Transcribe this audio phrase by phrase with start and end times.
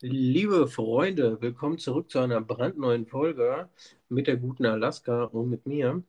[0.00, 3.68] Liebe Freunde, willkommen zurück zu einer brandneuen Folge
[4.08, 6.04] mit der guten Alaska und mit mir.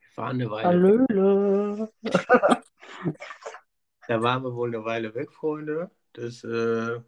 [0.00, 1.92] Wir waren eine Weile Hallöle.
[4.08, 5.90] Da waren wir wohl eine Weile weg, Freunde.
[6.14, 7.02] Das, äh,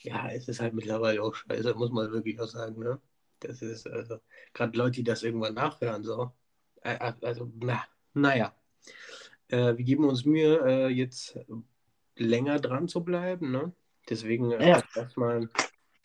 [0.00, 3.00] ja, es ist halt mittlerweile auch scheiße, muss man wirklich auch sagen, ne?
[3.38, 4.18] Das ist, also,
[4.54, 6.32] gerade Leute, die das irgendwann nachhören, so.
[6.82, 8.52] Äh, also, na, naja.
[9.46, 11.38] Äh, wir geben uns Mühe, äh, jetzt
[12.16, 13.72] länger dran zu bleiben, ne?
[14.08, 14.82] Deswegen äh, Ja.
[14.94, 15.48] erstmal,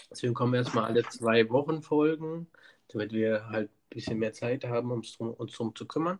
[0.10, 2.48] deswegen kommen erstmal alle zwei Wochen Folgen,
[2.90, 6.20] damit wir halt ein bisschen mehr Zeit haben, uns drum, uns drum zu kümmern.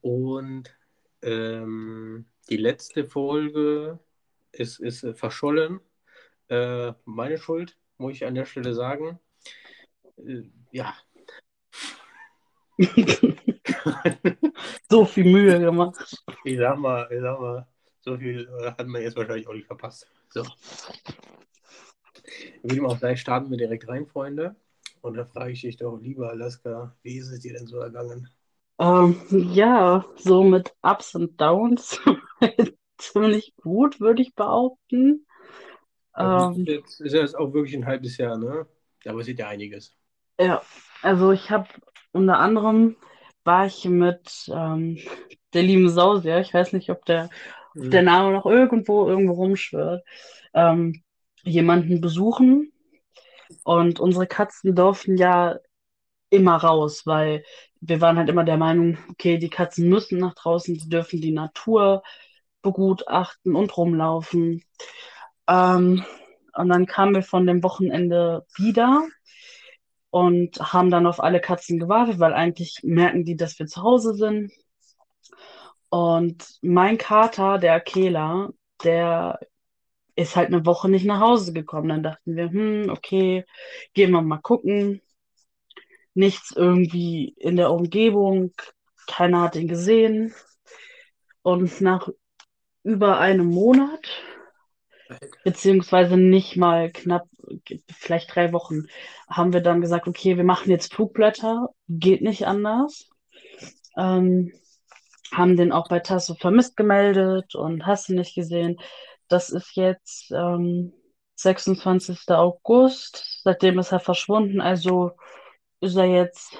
[0.00, 0.74] Und
[1.22, 3.98] ähm, die letzte Folge
[4.52, 5.80] ist, ist äh, verschollen.
[6.48, 9.18] Äh, meine Schuld, muss ich an der Stelle sagen.
[10.18, 10.94] Äh, ja.
[14.90, 15.96] So viel Mühe gemacht.
[16.44, 17.66] Ich sag mal, ich sag mal,
[18.00, 20.06] so viel äh, hat man jetzt wahrscheinlich auch nicht verpasst.
[20.34, 20.44] So.
[22.62, 24.56] Wie dem auch sei, starten wir direkt rein, Freunde.
[25.00, 28.28] Und da frage ich dich doch, lieber Alaska, wie ist es dir denn so ergangen?
[28.78, 29.20] Ähm,
[29.52, 32.00] ja, so mit Ups und Downs
[32.98, 35.26] ziemlich gut, würde ich behaupten.
[36.18, 38.66] Das ist Ähm, jetzt, ist jetzt auch wirklich ein halbes Jahr, ne?
[39.04, 39.94] Da passiert ja einiges.
[40.40, 40.62] ja,
[41.02, 41.68] also ich habe
[42.12, 42.96] unter anderem
[43.44, 44.98] war ich mit ähm,
[45.54, 47.30] der lieben Sausia, ich weiß nicht, ob der,
[47.76, 48.02] ob der.
[48.02, 50.04] Name noch irgendwo irgendwo rumschwirrt,
[50.54, 51.02] ähm,
[51.44, 52.72] jemanden besuchen
[53.64, 55.58] und unsere Katzen durften ja
[56.30, 57.44] immer raus, weil
[57.80, 61.32] wir waren halt immer der Meinung, okay, die Katzen müssen nach draußen, sie dürfen die
[61.32, 62.02] Natur
[62.62, 64.64] begutachten und rumlaufen.
[65.48, 66.04] Ähm,
[66.54, 69.06] und dann kamen wir von dem Wochenende wieder
[70.10, 74.14] und haben dann auf alle Katzen gewartet, weil eigentlich merken die, dass wir zu Hause
[74.14, 74.50] sind.
[75.96, 78.50] Und mein Kater, der Akela,
[78.84, 79.40] der
[80.14, 81.88] ist halt eine Woche nicht nach Hause gekommen.
[81.88, 83.46] Dann dachten wir, hm, okay,
[83.94, 85.00] gehen wir mal gucken.
[86.12, 88.52] Nichts irgendwie in der Umgebung,
[89.06, 90.34] keiner hat ihn gesehen.
[91.40, 92.10] Und nach
[92.82, 94.06] über einem Monat,
[95.44, 97.26] beziehungsweise nicht mal knapp,
[97.90, 98.82] vielleicht drei Wochen,
[99.30, 103.08] haben wir dann gesagt, okay, wir machen jetzt Flugblätter, geht nicht anders.
[103.96, 104.52] Ähm,
[105.32, 108.78] haben den auch bei Tasso vermisst gemeldet und hast du nicht gesehen.
[109.28, 110.92] Das ist jetzt ähm,
[111.36, 112.30] 26.
[112.30, 115.12] August, seitdem ist er verschwunden, also
[115.80, 116.58] ist er jetzt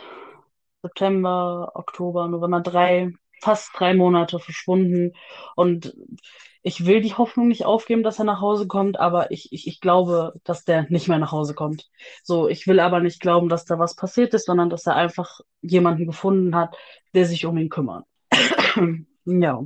[0.83, 3.13] September, Oktober, November, drei,
[3.43, 5.13] fast drei Monate verschwunden.
[5.57, 5.95] Und
[6.63, 9.81] ich will die Hoffnung nicht aufgeben, dass er nach Hause kommt, aber ich, ich, ich
[9.81, 11.89] glaube, dass der nicht mehr nach Hause kommt.
[12.23, 15.41] So, ich will aber nicht glauben, dass da was passiert ist, sondern dass er einfach
[15.63, 16.77] jemanden gefunden hat,
[17.15, 18.05] der sich um ihn kümmert.
[19.27, 19.65] Ja,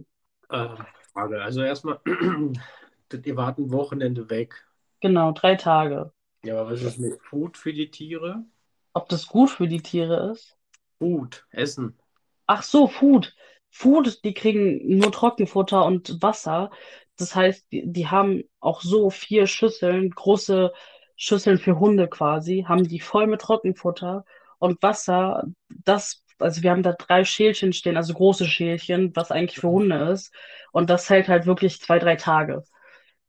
[0.48, 0.68] Äh,
[1.12, 1.42] Frage.
[1.42, 2.00] Also erstmal,
[3.24, 4.54] ihr wart ein Wochenende weg.
[5.00, 6.12] genau, drei Tage.
[6.44, 8.44] Ja, aber was ist mit Food für die Tiere?
[8.92, 10.56] Ob das gut für die Tiere ist?
[10.98, 11.98] Food, Essen.
[12.46, 13.34] Ach so, Food.
[13.70, 16.70] Food, die kriegen nur Trockenfutter und Wasser.
[17.16, 20.72] Das heißt, die, die haben auch so vier Schüsseln, große
[21.16, 24.24] Schüsseln für Hunde quasi, haben die voll mit Trockenfutter
[24.58, 25.44] und Wasser.
[25.68, 29.96] Das, also wir haben da drei Schälchen stehen, also große Schälchen, was eigentlich für Hunde
[30.10, 30.34] ist.
[30.72, 32.64] Und das hält halt wirklich zwei, drei Tage.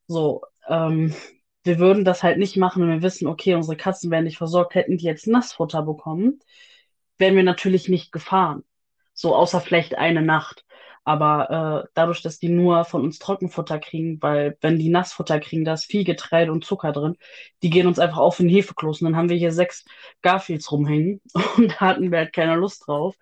[0.07, 1.13] So, ähm,
[1.63, 4.75] wir würden das halt nicht machen, wenn wir wissen, okay, unsere Katzen werden nicht versorgt,
[4.75, 6.39] hätten die jetzt Nassfutter bekommen,
[7.17, 8.63] wären wir natürlich nicht gefahren.
[9.13, 10.65] So, außer vielleicht eine Nacht.
[11.03, 15.65] Aber äh, dadurch, dass die nur von uns Trockenfutter kriegen, weil wenn die Nassfutter kriegen,
[15.65, 17.17] da ist viel Getreide und Zucker drin,
[17.63, 19.01] die gehen uns einfach auf in den Hefekloß.
[19.01, 19.83] Und dann haben wir hier sechs
[20.21, 21.19] Garfields rumhängen
[21.57, 23.15] und da hatten wir halt keine Lust drauf.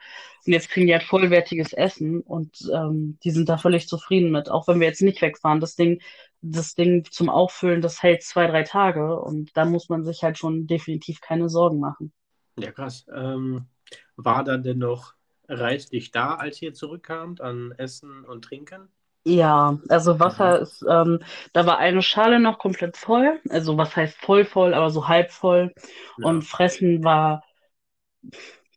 [0.45, 4.50] Und jetzt kriegen die halt vollwertiges Essen und ähm, die sind da völlig zufrieden mit,
[4.50, 5.62] auch wenn wir jetzt nicht wegfahren.
[5.62, 6.01] Das Ding,
[6.41, 10.38] das Ding zum Auffüllen, das hält zwei, drei Tage und da muss man sich halt
[10.38, 12.12] schon definitiv keine Sorgen machen.
[12.57, 13.06] Ja, krass.
[13.13, 13.68] Ähm,
[14.16, 15.13] war dann denn noch
[15.50, 18.90] reichlich da, als ihr zurückkamt an Essen und Trinken?
[19.26, 21.20] Ja, also Wasser ist, ähm,
[21.54, 23.40] da war eine Schale noch komplett voll.
[23.50, 25.74] Also was heißt voll voll, aber so halb voll.
[26.22, 26.44] Und Ja.
[26.44, 27.44] Fressen war,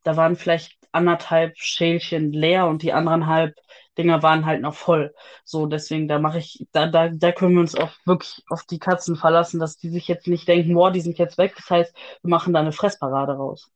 [0.04, 3.54] da waren vielleicht anderthalb Schälchen leer und die anderen halb
[3.98, 5.14] Dinger waren halt noch voll.
[5.44, 8.78] So, deswegen, da mache ich, da, da, da können wir uns auch wirklich auf die
[8.78, 11.54] Katzen verlassen, dass die sich jetzt nicht denken, boah, die sind jetzt weg.
[11.56, 13.70] Das heißt, wir machen da eine Fressparade raus.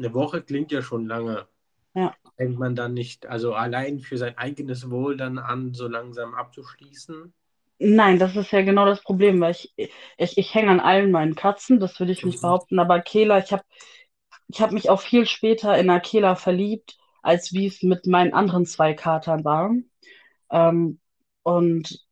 [0.00, 1.46] Eine Woche klingt ja schon lange.
[1.94, 2.14] Ja.
[2.36, 7.32] Fängt man dann nicht, also allein für sein eigenes Wohl dann an, so langsam abzuschließen?
[7.78, 11.34] Nein, das ist ja genau das Problem, weil ich, ich, ich hänge an allen meinen
[11.34, 13.62] Katzen, das will ich nicht behaupten, aber Akela, ich habe
[14.48, 18.66] ich hab mich auch viel später in Akela verliebt, als wie es mit meinen anderen
[18.66, 19.70] zwei Katern war.
[20.50, 20.98] Ähm,
[21.42, 22.04] und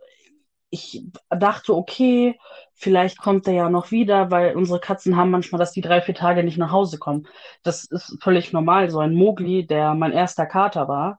[0.71, 2.39] ich dachte, okay,
[2.75, 6.15] vielleicht kommt er ja noch wieder, weil unsere Katzen haben manchmal, dass die drei, vier
[6.15, 7.27] Tage nicht nach Hause kommen.
[7.63, 8.91] Das ist völlig normal.
[8.91, 11.19] So ein Mogli, der mein erster Kater war,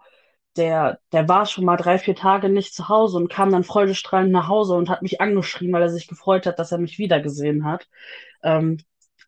[0.58, 4.32] der, der war schon mal drei, vier Tage nicht zu Hause und kam dann freudestrahlend
[4.32, 7.66] nach Hause und hat mich angeschrien, weil er sich gefreut hat, dass er mich wiedergesehen
[7.66, 7.88] hat.
[8.44, 8.78] Ähm,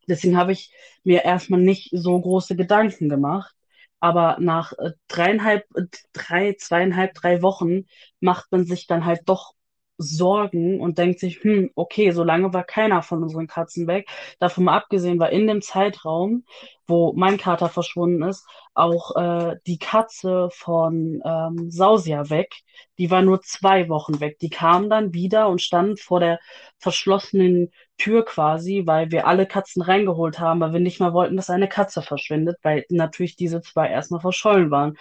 [0.08, 0.72] deswegen habe ich
[1.04, 3.54] mir erstmal nicht so große Gedanken gemacht.
[4.00, 7.86] Aber nach äh, dreieinhalb, äh, drei, zweieinhalb, drei Wochen
[8.20, 9.54] macht man sich dann halt doch
[10.02, 14.08] Sorgen und denkt sich, hm, okay, so lange war keiner von unseren Katzen weg.
[14.38, 16.44] Davon mal abgesehen war in dem Zeitraum,
[16.86, 22.54] wo mein Kater verschwunden ist, auch äh, die Katze von ähm, Sausia weg.
[22.98, 24.38] Die war nur zwei Wochen weg.
[24.40, 26.38] Die kam dann wieder und stand vor der
[26.78, 31.50] verschlossenen Tür quasi, weil wir alle Katzen reingeholt haben, weil wir nicht mehr wollten, dass
[31.50, 34.98] eine Katze verschwindet, weil natürlich diese zwei erstmal verschollen waren.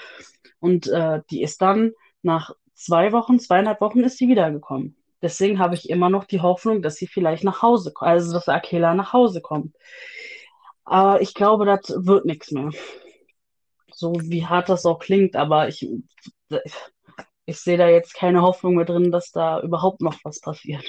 [0.59, 2.51] Und äh, die ist dann nach
[2.81, 4.95] zwei Wochen, zweieinhalb Wochen ist sie wiedergekommen.
[5.21, 8.95] Deswegen habe ich immer noch die Hoffnung, dass sie vielleicht nach Hause also dass Akela
[8.95, 9.75] nach Hause kommt.
[10.83, 12.71] Aber ich glaube, das wird nichts mehr.
[13.93, 15.87] So wie hart das auch klingt, aber ich,
[17.45, 20.83] ich sehe da jetzt keine Hoffnung mehr drin, dass da überhaupt noch was passiert.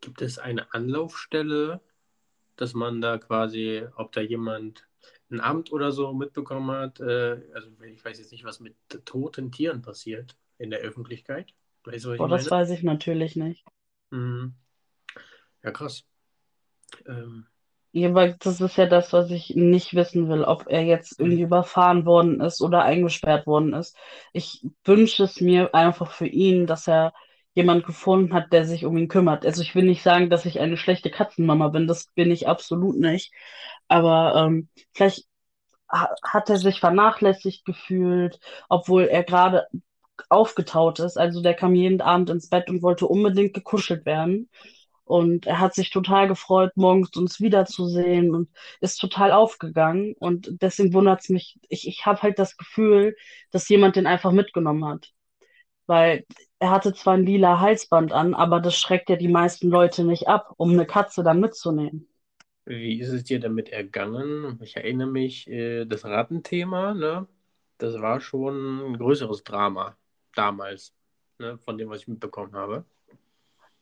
[0.00, 1.80] Gibt es eine Anlaufstelle,
[2.56, 4.88] dass man da quasi, ob da jemand
[5.30, 6.98] ein Amt oder so mitbekommen hat?
[6.98, 8.74] Äh, also ich weiß jetzt nicht, was mit
[9.04, 11.52] toten Tieren passiert in der Öffentlichkeit.
[11.84, 13.64] Weißt du, Boah, das weiß ich natürlich nicht.
[14.10, 14.54] Mhm.
[15.62, 16.04] Ja, krass.
[17.06, 17.46] Ähm,
[17.92, 21.42] ja, weil das ist ja das, was ich nicht wissen will, ob er jetzt irgendwie
[21.42, 23.96] überfahren worden ist oder eingesperrt worden ist.
[24.32, 27.12] Ich wünsche es mir einfach für ihn, dass er
[27.54, 29.44] jemand gefunden hat, der sich um ihn kümmert.
[29.44, 32.96] Also ich will nicht sagen, dass ich eine schlechte Katzenmama bin, das bin ich absolut
[32.98, 33.30] nicht.
[33.88, 35.26] Aber ähm, vielleicht
[35.90, 38.40] hat er sich vernachlässigt gefühlt,
[38.70, 39.66] obwohl er gerade
[40.28, 41.16] aufgetaut ist.
[41.18, 44.48] Also der kam jeden Abend ins Bett und wollte unbedingt gekuschelt werden.
[45.04, 48.48] Und er hat sich total gefreut, morgens uns wiederzusehen und
[48.80, 50.14] ist total aufgegangen.
[50.18, 53.16] Und deswegen wundert es mich, ich, ich habe halt das Gefühl,
[53.50, 55.12] dass jemand den einfach mitgenommen hat.
[55.86, 56.24] Weil
[56.60, 60.28] er hatte zwar ein lila Halsband an, aber das schreckt ja die meisten Leute nicht
[60.28, 62.08] ab, um eine Katze dann mitzunehmen.
[62.64, 64.60] Wie ist es dir damit ergangen?
[64.62, 67.26] Ich erinnere mich, äh, das Rattenthema, ne?
[67.78, 69.96] Das war schon ein größeres Drama
[70.36, 70.94] damals,
[71.38, 72.84] ne, von dem, was ich mitbekommen habe.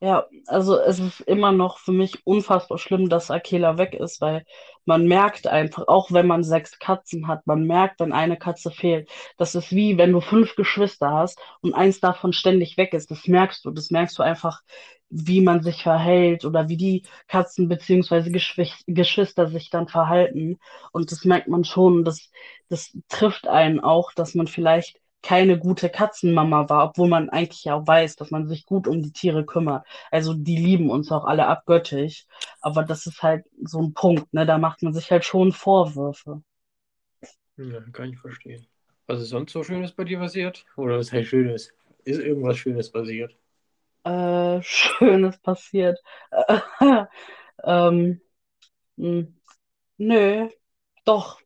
[0.02, 4.46] Ja, also es ist immer noch für mich unfassbar schlimm, dass Akela weg ist, weil
[4.86, 9.10] man merkt einfach, auch wenn man sechs Katzen hat, man merkt, wenn eine Katze fehlt.
[9.36, 13.10] Das ist wie, wenn du fünf Geschwister hast und eins davon ständig weg ist.
[13.10, 13.72] Das merkst du.
[13.72, 14.62] Das merkst du einfach,
[15.10, 20.58] wie man sich verhält oder wie die Katzen beziehungsweise Geschwister sich dann verhalten.
[20.92, 22.04] Und das merkt man schon.
[22.04, 22.30] Das,
[22.70, 27.86] das trifft einen auch, dass man vielleicht keine gute Katzenmama war, obwohl man eigentlich auch
[27.86, 29.86] weiß, dass man sich gut um die Tiere kümmert.
[30.10, 32.26] Also die lieben uns auch alle abgöttisch.
[32.60, 34.46] Aber das ist halt so ein Punkt, ne?
[34.46, 36.42] Da macht man sich halt schon Vorwürfe.
[37.56, 38.66] Ja, kann ich verstehen.
[39.06, 40.64] Was ist sonst so Schönes bei dir passiert?
[40.76, 41.72] Oder was heißt Schönes?
[42.04, 43.36] Ist irgendwas Schönes passiert?
[44.04, 45.98] Äh, Schönes passiert.
[47.64, 48.20] ähm,
[48.96, 49.40] mh, hm,
[49.98, 50.48] nö,
[51.04, 51.40] doch,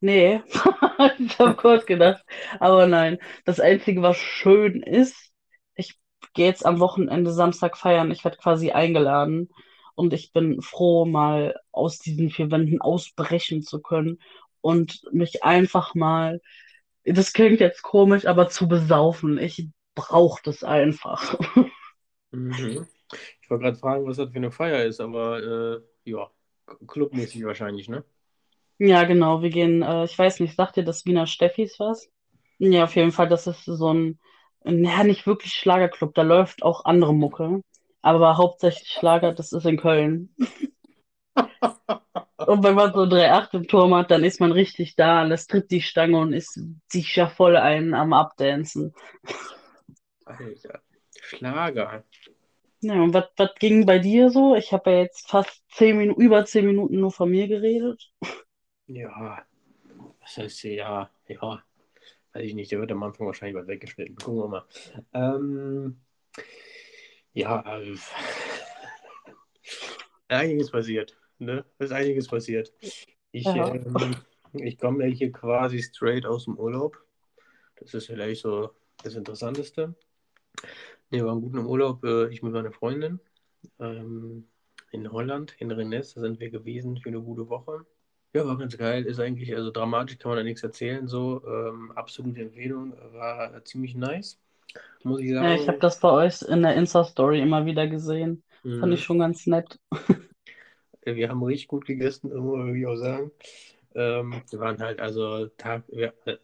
[0.00, 0.42] Nee,
[1.18, 2.24] ich habe kurz gedacht.
[2.60, 5.32] Aber nein, das Einzige, was schön ist,
[5.74, 5.98] ich
[6.34, 8.10] gehe jetzt am Wochenende Samstag feiern.
[8.10, 9.50] Ich werde quasi eingeladen.
[9.94, 14.18] Und ich bin froh, mal aus diesen vier Wänden ausbrechen zu können
[14.60, 16.42] und mich einfach mal,
[17.04, 19.38] das klingt jetzt komisch, aber zu besaufen.
[19.38, 21.38] Ich brauche das einfach.
[22.30, 22.86] Mhm.
[23.42, 26.30] Ich wollte gerade fragen, was das für eine Feier ist, aber äh, ja,
[26.86, 28.04] clubmäßig wahrscheinlich, ne?
[28.78, 29.42] Ja, genau.
[29.42, 32.08] Wir gehen, äh, ich weiß nicht, sagt dir das Wiener Steffis was?
[32.58, 34.18] Ja, auf jeden Fall, das ist so ein,
[34.64, 37.60] ja, nicht wirklich Schlagerclub, da läuft auch andere Mucke,
[38.02, 40.34] aber hauptsächlich Schlager, das ist in Köln.
[42.46, 45.46] Und wenn man so 3-8 im Turm hat, dann ist man richtig da und das
[45.46, 48.94] tritt die Stange und ist sich ja voll ein am Abdancen.
[50.24, 50.80] Alter,
[51.22, 52.04] Schlager.
[52.82, 54.54] Ja, und was ging bei dir so?
[54.54, 58.12] Ich habe ja jetzt fast zehn Minuten, über zehn Minuten nur von mir geredet.
[58.88, 59.44] Ja,
[60.20, 61.64] was heißt ja, ja,
[62.32, 64.16] weiß ich nicht, der wird am Anfang wahrscheinlich was weggeschnitten.
[64.16, 64.64] Gucken wir mal.
[65.12, 66.00] Ähm,
[67.32, 67.96] ja, äh,
[70.28, 71.16] einiges passiert.
[71.38, 71.64] Ne?
[71.78, 72.72] Es ist einiges passiert.
[73.32, 73.74] Ich, ja.
[73.74, 74.16] ähm,
[74.52, 76.96] ich komme hier quasi straight aus dem Urlaub.
[77.76, 78.70] Das ist vielleicht so
[79.02, 79.94] das Interessanteste.
[81.10, 83.20] Wir waren gut im Urlaub, äh, ich mit meiner Freundin.
[83.78, 84.48] Ähm,
[84.92, 87.84] in Holland, in Rennes, da sind wir gewesen für eine gute Woche.
[88.36, 89.06] Ja, war ganz geil.
[89.06, 91.08] Ist eigentlich, also dramatisch kann man da nichts erzählen.
[91.08, 92.92] So, ähm, absolute Empfehlung.
[93.14, 94.38] War ziemlich nice.
[95.04, 95.62] muss ich Ja, sagen.
[95.62, 98.42] ich habe das bei euch in der Insta-Story immer wieder gesehen.
[98.62, 99.04] Fand ich Mhm.
[99.04, 99.78] schon ganz nett.
[101.02, 103.30] Wir haben richtig gut gegessen, muss ich auch sagen.
[103.94, 106.36] Ähm, wir waren halt also Tag, wir, äh,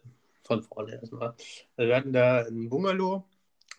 [0.43, 1.33] von vorne erstmal.
[1.77, 3.23] Also wir hatten da ein Bungalow,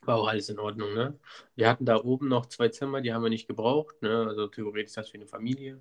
[0.02, 1.18] war auch alles in Ordnung, ne?
[1.56, 4.26] Wir hatten da oben noch zwei Zimmer, die haben wir nicht gebraucht, ne?
[4.28, 5.80] Also theoretisch das für eine Familie.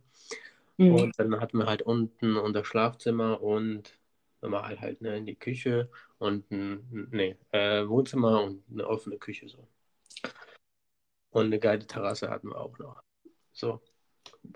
[0.78, 0.96] Mhm.
[0.96, 4.00] Und dann hatten wir halt unten unser Schlafzimmer und
[4.42, 9.48] normal halt ne, in die Küche und ein nee, äh, Wohnzimmer und eine offene Küche
[9.48, 9.68] so.
[11.32, 13.02] Und eine geile Terrasse hatten wir auch noch.
[13.54, 13.82] So.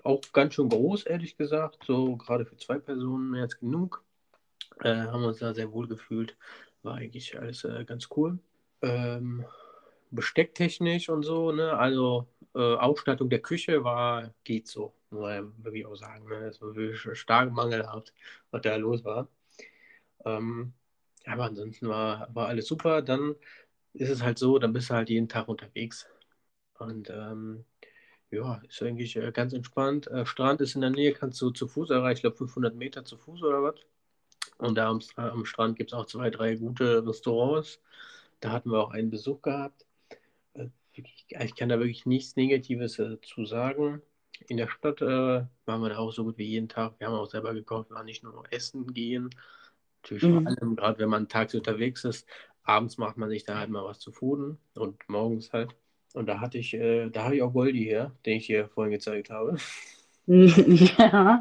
[0.04, 1.84] Auch ganz schön groß, ehrlich gesagt.
[1.84, 4.04] So gerade für zwei Personen mehr als genug.
[4.80, 6.36] Äh, haben uns da sehr wohl gefühlt.
[6.82, 8.38] War eigentlich alles äh, ganz cool.
[8.82, 9.44] Ähm,
[10.10, 11.76] bestecktechnisch und so, ne?
[11.76, 16.28] Also äh, Ausstattung der Küche war, geht so, muss man wirklich auch sagen.
[16.28, 16.46] Ne?
[16.48, 18.12] Es war wirklich stark mangelhaft,
[18.50, 19.28] was da los war.
[20.24, 20.72] Ähm,
[21.26, 23.02] aber ansonsten war, war alles super.
[23.02, 23.34] Dann
[23.94, 26.06] ist es halt so, dann bist du halt jeden Tag unterwegs.
[26.78, 27.64] Und ähm,
[28.30, 30.08] ja, ist eigentlich äh, ganz entspannt.
[30.08, 33.04] Äh, Strand ist in der Nähe, kannst du zu Fuß erreichen, ich glaube 500 Meter
[33.04, 33.76] zu Fuß oder was.
[34.58, 37.80] Und da am, Stra- am Strand gibt es auch zwei, drei gute Restaurants.
[38.40, 39.86] Da hatten wir auch einen Besuch gehabt.
[40.54, 44.02] Äh, ich kann da wirklich nichts Negatives äh, zu sagen.
[44.48, 45.06] In der Stadt äh,
[45.66, 46.94] waren wir da auch so gut wie jeden Tag.
[46.98, 49.30] Wir haben auch selber gekocht, wir waren nicht nur essen gehen.
[50.02, 50.46] Natürlich vor Mhm.
[50.46, 52.28] allem, gerade wenn man tags unterwegs ist,
[52.64, 55.76] abends macht man sich da halt mal was zu fooden und morgens halt.
[56.14, 58.92] Und da hatte ich, äh, da habe ich auch Goldi her, den ich dir vorhin
[58.92, 59.56] gezeigt habe.
[60.98, 61.40] Ja.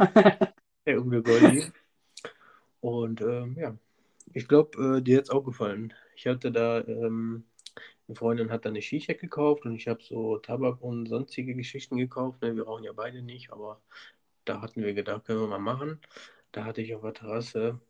[0.88, 1.72] Der Uwe Goldi.
[2.82, 3.76] Und ähm, ja,
[4.34, 5.94] ich glaube, äh, dir hat es auch gefallen.
[6.16, 7.46] Ich hatte da, ähm,
[8.08, 11.98] eine Freundin hat da eine Shisha gekauft und ich habe so Tabak und sonstige Geschichten
[11.98, 12.42] gekauft.
[12.42, 12.56] Ne?
[12.56, 13.82] Wir rauchen ja beide nicht, aber
[14.46, 16.00] da hatten wir gedacht, können wir mal machen.
[16.52, 17.82] Da hatte ich auf der Terrasse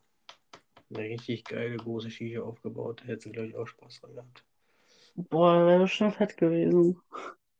[0.90, 3.00] eine richtig geile große Shisha aufgebaut.
[3.00, 4.44] Da hätte sie, glaube ich, auch Spaß dran gehabt.
[5.14, 7.00] Boah, wäre bestimmt fett gewesen.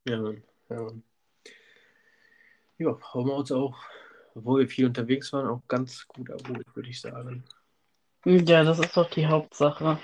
[0.08, 0.42] Ja, Mann.
[0.68, 1.02] Ja, Mann.
[2.78, 3.76] Ja, haben wir uns auch,
[4.34, 7.44] obwohl wir viel unterwegs waren, auch ganz gut erholt, würde ich sagen.
[8.24, 9.98] Ja, das ist doch die Hauptsache.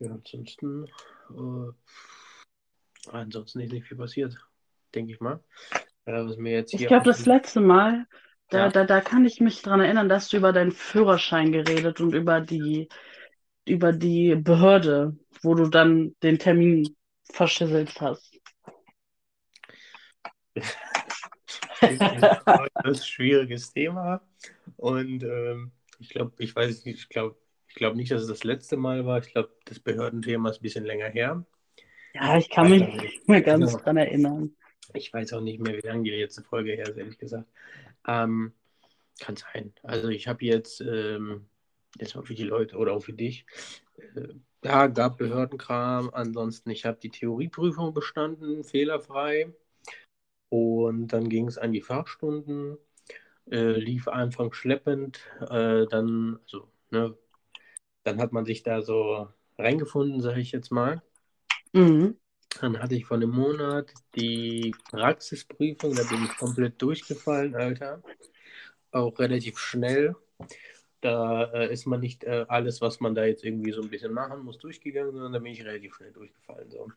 [0.00, 0.86] Ja, ansonsten,
[1.30, 1.72] äh,
[3.10, 4.36] ansonsten ist nicht viel passiert,
[4.94, 5.42] denke ich mal.
[6.04, 8.06] Äh, was mir jetzt Ich glaube, das letzte Mal,
[8.50, 8.68] da, Ja.
[8.68, 12.40] da, da kann ich mich dran erinnern, dass du über deinen Führerschein geredet und über
[12.40, 12.88] die,
[13.66, 18.38] über die Behörde, wo du dann den Termin verschisselt hast.
[21.80, 22.02] Das ist
[22.84, 24.20] ein schwieriges Thema.
[24.76, 27.36] Und ähm, ich glaube, ich weiß nicht, ich glaube
[27.68, 29.18] ich glaub nicht, dass es das letzte Mal war.
[29.18, 31.44] Ich glaube, das Behördenthema ist ein bisschen länger her.
[32.14, 33.82] Ja, ich kann mich nicht mehr ganz Genau.
[33.84, 34.56] dran erinnern.
[34.94, 37.48] Ich weiß auch nicht mehr, wie lange die letzte Folge her ist, ehrlich gesagt.
[38.06, 38.52] Ähm,
[39.20, 39.72] kann sein.
[39.82, 41.46] Also ich habe jetzt, ähm,
[41.98, 43.44] jetzt mal für die Leute oder auch für dich,
[44.14, 44.28] äh,
[44.64, 46.10] ja, gab Behördenkram.
[46.12, 49.52] Ansonsten, ich habe die Theorieprüfung bestanden, fehlerfrei.
[50.48, 52.78] Und dann ging es an die Fachstunden,
[53.50, 55.20] äh, lief anfangs schleppend,
[55.50, 57.16] äh, dann, also, ne,
[58.04, 59.28] dann hat man sich da so
[59.58, 61.02] reingefunden, sage ich jetzt mal.
[61.72, 62.16] Mhm.
[62.60, 68.02] Dann hatte ich vor einem Monat die Praxisprüfung, da bin ich komplett durchgefallen, Alter.
[68.90, 70.16] Auch relativ schnell.
[71.00, 74.12] Da äh, ist man nicht äh, alles, was man da jetzt irgendwie so ein bisschen
[74.12, 76.70] machen muss, durchgegangen, sondern da bin ich relativ schnell durchgefallen.
[76.70, 76.88] So.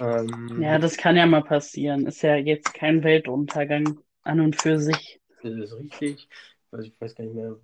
[0.00, 2.06] Ähm, Ja, das kann ja mal passieren.
[2.06, 5.20] Ist ja jetzt kein Weltuntergang an und für sich.
[5.42, 6.28] Das ist richtig.
[6.70, 7.56] Also ich weiß gar nicht mehr.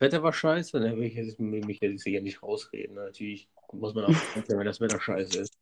[0.00, 2.96] Wetter war scheiße, da will ich jetzt, mich jetzt hier nicht rausreden.
[2.96, 4.08] Natürlich muss man auch
[4.48, 5.58] wenn das Wetter scheiße ist.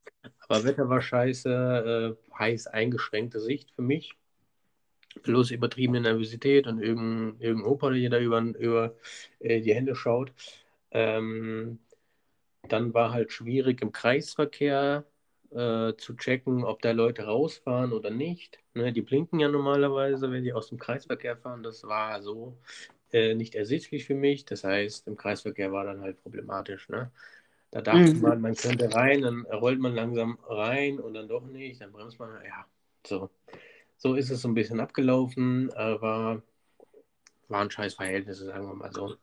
[0.46, 4.14] Aber Wetter war scheiße, äh, heißt eingeschränkte Sicht für mich.
[5.22, 8.94] Plus übertriebene Nervosität und irgendein, irgendein Opa, der da über, über
[9.40, 10.32] äh, die Hände schaut.
[10.92, 11.80] Ähm,
[12.68, 15.04] dann war halt schwierig im Kreisverkehr
[15.50, 18.60] äh, zu checken, ob da Leute rausfahren oder nicht.
[18.74, 21.64] Ne, die blinken ja normalerweise, wenn die aus dem Kreisverkehr fahren.
[21.64, 22.56] Das war so
[23.12, 24.44] äh, nicht ersichtlich für mich.
[24.44, 26.88] Das heißt, im Kreisverkehr war dann halt problematisch.
[26.88, 27.10] Ne?
[27.70, 28.22] Da dachte Mhm.
[28.22, 32.18] man, man könnte rein, dann rollt man langsam rein und dann doch nicht, dann bremst
[32.18, 32.30] man.
[32.44, 32.66] Ja,
[33.06, 33.30] so.
[33.98, 36.42] So ist es so ein bisschen abgelaufen, aber
[37.48, 39.16] waren scheiß Verhältnisse, sagen wir mal so.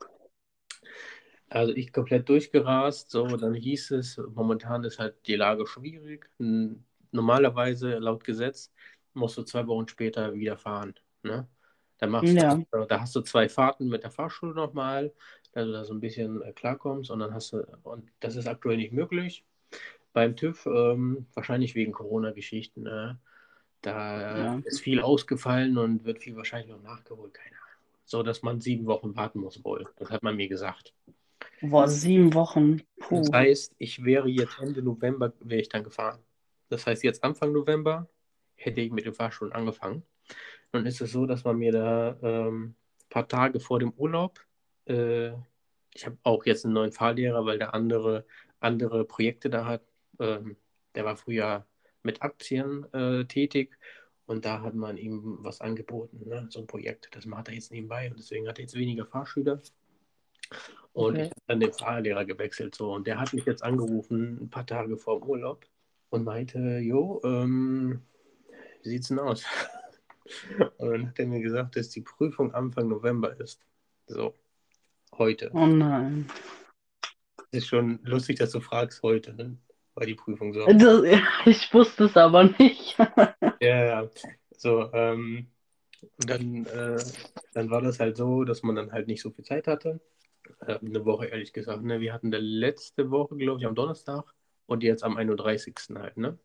[1.49, 6.29] Also ich komplett durchgerast, so, dann hieß es, momentan ist halt die Lage schwierig.
[7.11, 8.73] Normalerweise, laut Gesetz,
[9.13, 10.95] musst du zwei Wochen später wieder fahren.
[11.23, 11.47] Ne?
[11.97, 12.55] Da, machst Ja.
[12.71, 15.13] du, da hast du zwei Fahrten mit der Fahrschule nochmal,
[15.53, 18.47] dass du da so ein bisschen äh, klarkommst und dann hast du, und das ist
[18.47, 19.45] aktuell nicht möglich.
[20.13, 23.19] Beim TÜV, ähm, wahrscheinlich wegen Corona-Geschichten, ne?
[23.81, 24.61] da Ja.
[24.65, 27.65] ist viel ausgefallen und wird viel wahrscheinlich noch nachgeholt, keine Ahnung.
[28.05, 29.87] So, dass man sieben Wochen warten muss wohl.
[29.97, 30.93] Das hat man mir gesagt.
[31.61, 32.81] Boah, sieben Wochen.
[32.99, 33.19] Puh.
[33.21, 36.19] Das heißt, ich wäre jetzt Ende November, wäre ich dann gefahren.
[36.69, 38.07] Das heißt, jetzt Anfang November
[38.55, 40.03] hätte ich mit den Fahrstunden angefangen.
[40.75, 44.41] Nun ist es so, dass man mir da ähm, ein paar Tage vor dem Urlaub,
[44.85, 45.29] äh,
[45.93, 48.25] ich habe auch jetzt einen neuen Fahrlehrer, weil der andere,
[48.59, 49.83] andere Projekte da hat.
[50.19, 50.57] Ähm,
[50.93, 51.65] der war früher
[52.03, 53.77] mit Aktien äh, tätig
[54.25, 56.47] und da hat man ihm was angeboten, ne?
[56.49, 57.07] so ein Projekt.
[57.13, 59.61] Das macht er jetzt nebenbei und deswegen hat er jetzt weniger Fahrschüler.
[60.91, 61.21] Und Okay.
[61.21, 64.65] ich habe dann den Fahrlehrer gewechselt so und der hat mich jetzt angerufen ein paar
[64.65, 65.65] Tage vor dem Urlaub
[66.09, 68.01] und meinte, jo, ähm,
[68.83, 69.45] wie sieht's denn aus?
[70.77, 73.61] Und dann hat er mir gesagt, dass die Prüfung Anfang November ist.
[74.07, 74.33] So,
[75.17, 75.49] heute.
[75.53, 76.27] Oh nein.
[77.51, 79.57] ist schon lustig, dass du fragst heute, ne?
[79.93, 80.65] War die Prüfung so.
[80.65, 81.03] Das,
[81.45, 82.97] ich wusste es aber nicht.
[83.61, 84.09] Ja, ja.
[84.57, 85.47] So, ähm,
[86.17, 87.03] und dann, äh,
[87.53, 90.01] dann war das halt so, dass man dann halt nicht so viel Zeit hatte.
[90.59, 91.83] Äh, eine Woche, ehrlich gesagt.
[91.83, 91.99] Ne?
[92.01, 94.25] Wir hatten da letzte Woche, glaube ich, am Donnerstag
[94.65, 95.75] und jetzt am 31.
[95.95, 96.37] halt, ne?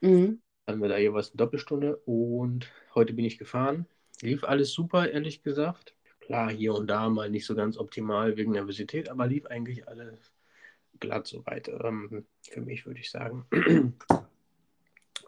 [0.00, 0.42] Mhm.
[0.70, 3.86] Hatten wir da jeweils eine Doppelstunde und heute bin ich gefahren.
[4.22, 5.96] Lief alles super, ehrlich gesagt.
[6.20, 10.32] Klar, hier und da mal nicht so ganz optimal wegen Nervosität, aber lief eigentlich alles
[11.00, 11.66] glatt soweit.
[11.66, 13.46] Ähm, für mich würde ich sagen.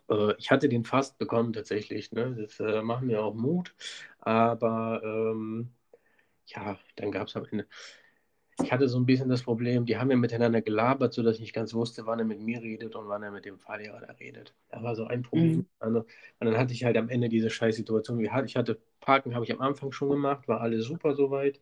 [0.08, 2.10] Äh, ich hatte den fast bekommen tatsächlich.
[2.10, 2.34] Ne?
[2.36, 3.72] Das äh, macht mir auch Mut.
[4.18, 5.70] Aber ähm,
[6.46, 7.68] ja, dann gab es am Ende.
[8.60, 11.54] Ich hatte so ein bisschen das Problem, die haben ja miteinander gelabert, sodass ich nicht
[11.54, 14.54] ganz wusste, wann er mit mir redet und wann er mit dem Fahrlehrer da redet.
[14.68, 15.66] Da war so ein Problem.
[15.82, 15.96] Mhm.
[15.96, 16.06] Und
[16.40, 18.18] dann hatte ich halt am Ende diese Scheißsituation.
[18.18, 21.60] wie Ich hatte Parken, habe ich am Anfang schon gemacht, war alles super soweit.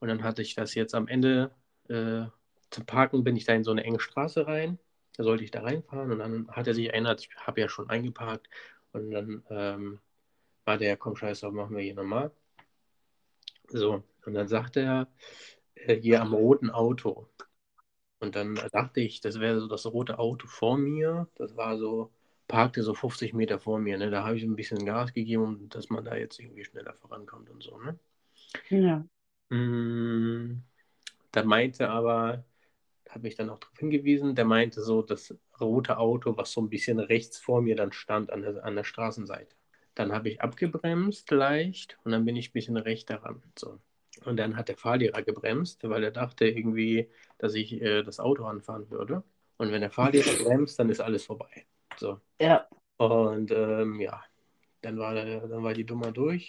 [0.00, 1.50] Und dann hatte ich das jetzt am Ende
[1.88, 2.26] äh,
[2.70, 4.78] zum Parken, bin ich da in so eine enge Straße rein.
[5.16, 7.90] Da sollte ich da reinfahren und dann hat er sich erinnert, ich habe ja schon
[7.90, 8.48] eingeparkt.
[8.92, 9.98] Und dann ähm,
[10.64, 12.30] war der, komm, scheiß drauf, machen wir hier nochmal.
[13.68, 15.08] So, und dann sagte er,
[15.86, 17.28] hier am roten Auto.
[18.20, 21.28] Und dann dachte ich, das wäre so das rote Auto vor mir.
[21.36, 22.12] Das war so,
[22.48, 23.98] parkte so 50 Meter vor mir.
[23.98, 24.10] Ne?
[24.10, 27.62] Da habe ich ein bisschen Gas gegeben, dass man da jetzt irgendwie schneller vorankommt und
[27.62, 27.78] so.
[27.78, 27.98] Ne?
[28.70, 29.04] Ja.
[29.50, 30.62] Mm,
[31.32, 32.44] Da meinte aber,
[33.10, 36.70] habe ich dann auch darauf hingewiesen, der meinte so, das rote Auto, was so ein
[36.70, 39.56] bisschen rechts vor mir dann stand an der, an der Straßenseite.
[39.94, 43.42] Dann habe ich abgebremst leicht und dann bin ich ein bisschen rechter ran.
[43.58, 43.80] So.
[44.24, 48.44] Und dann hat der Fahrlehrer gebremst, weil er dachte irgendwie, dass ich äh, das Auto
[48.44, 49.22] anfahren würde.
[49.56, 51.66] Und wenn der Fahrlehrer bremst, dann ist alles vorbei.
[51.96, 52.20] So.
[52.40, 52.68] Ja.
[52.96, 54.22] Und ähm, ja,
[54.82, 56.48] dann war, dann war die Nummer durch.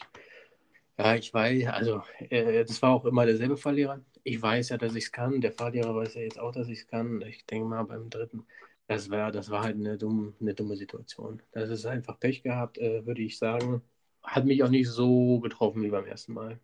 [0.98, 4.02] Ja, ich weiß, also äh, das war auch immer derselbe Fahrlehrer.
[4.24, 5.42] Ich weiß ja, dass ich es kann.
[5.42, 7.22] Der Fahrlehrer weiß ja jetzt auch, dass ich es kann.
[7.22, 8.46] Ich denke mal beim dritten,
[8.88, 11.42] das war, das war halt eine dumme, eine dumme Situation.
[11.52, 13.82] Das ist einfach Pech gehabt, äh, würde ich sagen.
[14.24, 16.60] Hat mich auch nicht so getroffen wie beim ersten Mal.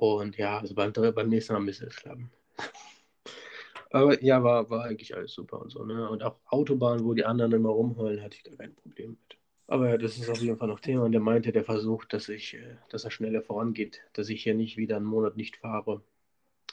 [0.00, 2.30] Und ja, also beim, beim nächsten Mal müsste es klappen.
[3.92, 5.84] Aber ja, war, war eigentlich alles super und so.
[5.84, 6.08] Ne?
[6.08, 9.38] Und auch Autobahnen, wo die anderen immer rumheulen, hatte ich da kein Problem mit.
[9.66, 11.04] Aber das ist auf jeden Fall noch Thema.
[11.04, 14.54] Und der meinte, der versucht, dass ich, äh, dass er schneller vorangeht, dass ich hier
[14.54, 16.02] nicht wieder einen Monat nicht fahre.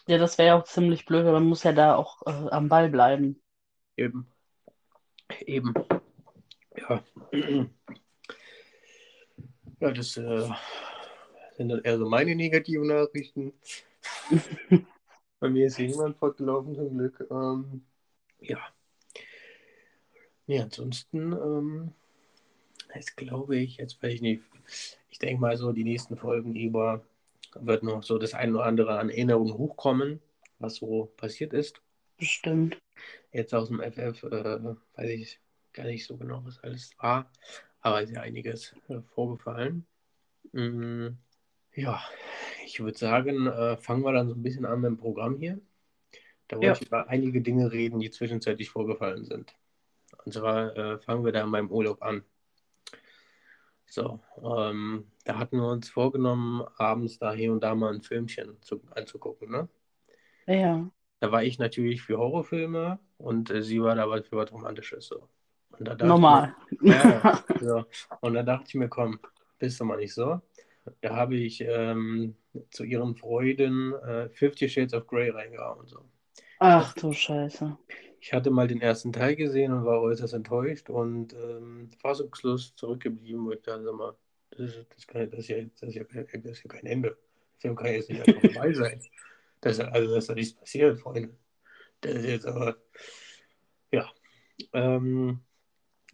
[0.08, 2.70] Ja, das wäre ja auch ziemlich blöd, weil man muss ja da auch äh, am
[2.70, 3.42] Ball bleiben.
[3.98, 4.28] Eben.
[5.46, 5.74] Eben.
[6.78, 7.04] Ja.
[9.80, 10.50] Ja, das äh,
[11.58, 13.54] sind dann eher so meine negativen Nachrichten.
[15.40, 17.28] Bei mir ist hier niemand fortgelaufen, zum Glück.
[17.30, 17.84] Ähm,
[18.40, 18.60] ja.
[20.46, 21.94] Nee, ansonsten, ähm,
[22.96, 24.44] jetzt glaube ich, jetzt weiß ich nicht,
[25.10, 27.04] ich denke mal so, die nächsten Folgen über
[27.56, 30.22] wird noch so das ein oder andere an Erinnerungen hochkommen,
[30.60, 31.82] was so passiert ist.
[32.18, 32.78] Bestimmt.
[33.32, 35.40] Jetzt aus dem FF äh, weiß ich
[35.74, 37.32] gar nicht so genau, was alles war,
[37.82, 39.86] aber ist ja einiges äh, vorgefallen.
[40.52, 41.10] Mm,
[41.78, 42.02] ja,
[42.66, 45.60] ich würde sagen, äh, fangen wir dann so ein bisschen an mit dem Programm hier.
[46.48, 46.74] Da wollte Ja.
[46.74, 49.56] ich über einige Dinge reden, die zwischenzeitlich vorgefallen sind.
[50.26, 52.24] Und zwar äh, fangen wir da in meinem Urlaub an.
[53.86, 58.62] So, ähm, da hatten wir uns vorgenommen, abends da hier und da mal ein Filmchen
[58.62, 59.70] zu, anzugucken, ne?
[60.46, 60.90] Ja.
[61.20, 65.08] Da war ich natürlich für Horrorfilme und äh, sie war dabei für was Romantisches.
[65.08, 65.30] So.
[65.72, 66.54] Und da Normal.
[66.82, 66.92] Mir,
[67.24, 67.86] ja, so.
[68.22, 69.20] Und da dachte ich mir, komm,
[69.58, 70.42] bist du mal nicht so.
[71.02, 72.36] Da habe ich ähm,
[72.72, 75.88] zu ihren Freuden äh, Fifty Shades of Grey reingehauen.
[75.88, 76.06] So.
[76.60, 77.78] Ach du Scheiße.
[78.20, 83.46] Ich hatte mal den ersten Teil gesehen und war äußerst enttäuscht und ähm, fassungslos zurückgeblieben,
[83.46, 84.16] wo ich dachte, sag mal,
[84.52, 86.86] das ist, das, kann, das, ist ja, das, ist ja, kein- das ist ja kein
[86.86, 87.18] Ende.
[87.60, 89.02] Film kann jetzt nicht einfach vorbei sein.
[89.62, 91.36] Das, also, das ist ja nichts passiert, Freunde.
[92.02, 92.78] Das ist jetzt aber,
[93.92, 94.10] ja.
[94.74, 95.40] Ähm,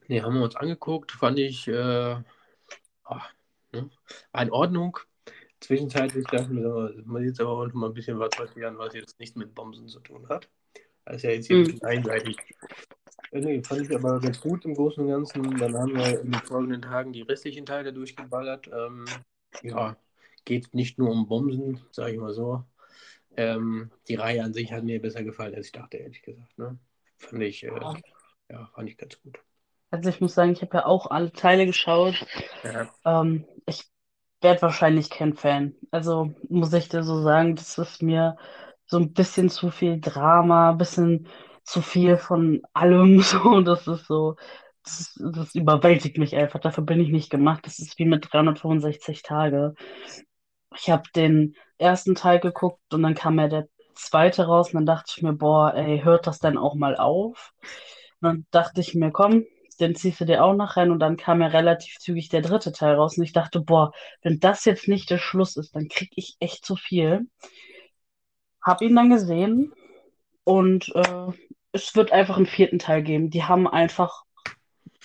[0.07, 2.15] nee, haben wir uns angeguckt, fand ich, äh,
[3.03, 3.21] ah,
[3.73, 3.89] ne,
[4.31, 4.97] war in Ordnung.
[5.59, 9.19] zwischenzeitlich dachte ich mir, man jetzt aber auch mal ein bisschen was passieren, was jetzt
[9.19, 10.49] nichts mit Bomben zu tun hat.
[11.05, 11.65] Das ist ja jetzt hier ein Mhm.
[11.65, 12.37] bisschen einseitig.
[13.31, 15.57] Irgendwie fand ich aber ganz gut im Großen und Ganzen.
[15.57, 18.67] Dann haben wir in den folgenden Tagen die restlichen Teile durchgeballert.
[18.67, 19.05] Ähm,
[19.63, 19.97] ja,
[20.45, 22.63] geht nicht nur um Bomben, sage ich mal so.
[23.35, 26.57] Ähm, die Reihe an sich hat mir besser gefallen, als ich dachte, ehrlich gesagt.
[26.57, 26.77] Ne?
[27.17, 27.71] Fand ich, äh,
[28.49, 29.39] ja, fand ich ganz gut.
[29.93, 32.25] Also ich muss sagen, ich habe ja auch alle Teile geschaut.
[32.63, 32.89] Ja.
[33.05, 33.83] Ähm, ich
[34.41, 35.75] werde wahrscheinlich kein Fan.
[35.91, 38.35] Also muss ich dir so sagen, das ist mir
[38.87, 41.27] so ein bisschen zu viel Drama, ein bisschen
[41.63, 43.21] zu viel von allem.
[43.21, 44.35] So, das ist so,
[44.83, 46.59] das, das überwältigt mich einfach.
[46.59, 47.67] Dafür bin ich nicht gemacht.
[47.67, 49.75] Das ist wie mit 365 Tage.
[50.75, 54.85] Ich habe den ersten Teil geguckt und dann kam ja der zweite raus und dann
[54.87, 57.53] dachte ich mir, boah, ey, hört das denn auch mal auf?
[58.21, 59.45] Und dann dachte ich mir, komm,
[59.77, 62.71] den ziehst du dir auch noch rein und dann kam ja relativ zügig der dritte
[62.71, 66.11] Teil raus und ich dachte, boah, wenn das jetzt nicht der Schluss ist, dann krieg
[66.15, 67.27] ich echt zu viel.
[68.61, 69.73] Hab ihn dann gesehen
[70.43, 71.27] und äh,
[71.71, 73.29] es wird einfach einen vierten Teil geben.
[73.29, 74.23] Die haben einfach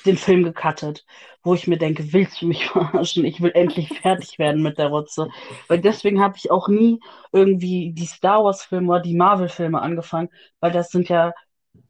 [0.06, 1.04] den Film gecuttet,
[1.42, 3.24] wo ich mir denke, willst du mich verarschen?
[3.24, 5.28] Ich will endlich fertig werden mit der Rotze.
[5.66, 7.00] Weil deswegen habe ich auch nie
[7.32, 10.28] irgendwie die Star Wars-Filme oder die Marvel-Filme angefangen,
[10.60, 11.32] weil das sind ja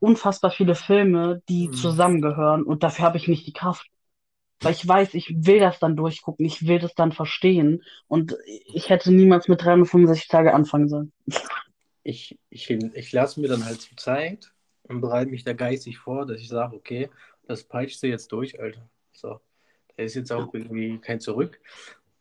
[0.01, 1.75] unfassbar viele Filme, die Mhm.
[1.75, 3.87] zusammengehören und dafür habe ich nicht die Kraft.
[4.61, 8.35] Weil ich weiß, ich will das dann durchgucken, ich will das dann verstehen und
[8.75, 11.13] ich hätte niemals mit 365 Tage anfangen sollen.
[12.03, 14.53] Ich, ich, ich lasse mir dann halt so Zeit
[14.85, 17.09] und bereite mich da geistig vor, dass ich sage, okay,
[17.47, 18.81] das peitscht du jetzt durch, Alter.
[19.13, 19.41] So,
[19.97, 21.61] da ist jetzt auch irgendwie kein Zurück.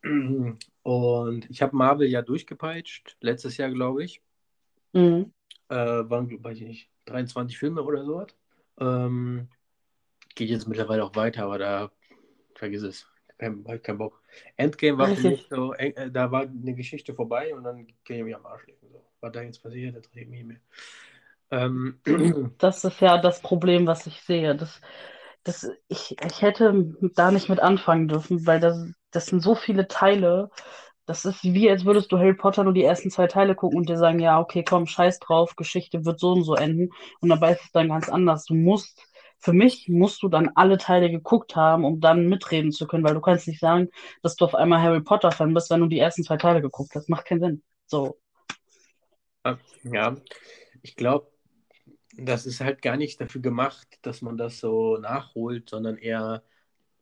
[0.04, 4.22] Und ich habe Marvel ja durchgepeitscht, letztes Jahr, glaube ich.
[4.94, 5.32] Mhm.
[5.70, 8.26] Äh, waren, weiß ich nicht, 23 Filme oder so.
[8.80, 9.50] Ähm,
[10.36, 11.92] geht jetzt mittlerweile auch weiter, aber da
[12.56, 13.08] vergiss es.
[13.38, 14.22] Kein, hab keinen Bock.
[14.56, 18.24] Endgame war für mich so, äh, da war eine Geschichte vorbei und dann ging ich
[18.24, 18.88] mir am Arsch lecken.
[18.92, 19.04] So.
[19.22, 20.60] Was da jetzt passiert, das dreht mich mehr.
[21.52, 22.00] Ähm,
[22.58, 24.56] Das ist ja das Problem, was ich sehe.
[24.56, 24.82] Das,
[25.44, 29.88] das, ich, ich hätte da nicht mit anfangen dürfen, weil das, das sind so viele
[29.88, 30.50] Teile.
[31.08, 33.88] Das ist wie, als würdest du Harry Potter nur die ersten zwei Teile gucken und
[33.88, 36.90] dir sagen, ja, okay, komm, scheiß drauf, Geschichte wird so und so enden.
[37.22, 38.44] Und dabei ist es dann ganz anders.
[38.44, 39.02] Du musst,
[39.40, 43.14] für mich musst du dann alle Teile geguckt haben, um dann mitreden zu können, weil
[43.14, 43.88] du kannst nicht sagen,
[44.22, 47.08] dass du auf einmal Harry Potter-Fan bist, wenn du die ersten zwei Teile geguckt hast.
[47.08, 47.64] Macht keinen Sinn.
[47.86, 48.20] So.
[49.84, 50.18] ja,
[50.82, 51.32] ich glaube,
[52.18, 56.44] das ist halt gar nicht dafür gemacht, dass man das so nachholt, sondern eher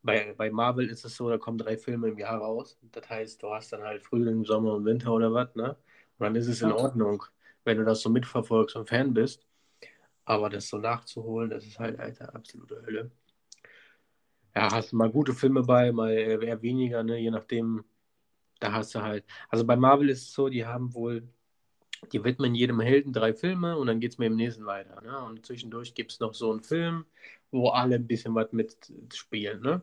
[0.05, 2.77] bei, bei Marvel ist es so, da kommen drei Filme im Jahr raus.
[2.91, 5.75] Das heißt, du hast dann halt Frühling, Sommer und Winter oder was, ne?
[6.17, 6.71] Und dann ist es in.
[6.71, 7.23] Ordnung,
[7.63, 9.45] wenn du das so mitverfolgst und Fan bist.
[10.23, 13.11] Aber das so nachzuholen, das ist halt, Alter, absolute Hölle.
[14.55, 17.17] Ja, hast du mal gute Filme bei, mal eher weniger, ne?
[17.17, 17.83] Je nachdem,
[18.59, 19.25] da hast du halt.
[19.49, 21.27] Also bei Marvel ist es so, die haben wohl,
[22.13, 25.19] die widmen jedem Helden drei Filme und dann geht es mit dem nächsten weiter, ne?
[25.25, 27.05] Und zwischendurch gibt es noch so einen Film,
[27.51, 29.81] wo alle ein bisschen was mitspielen, ne?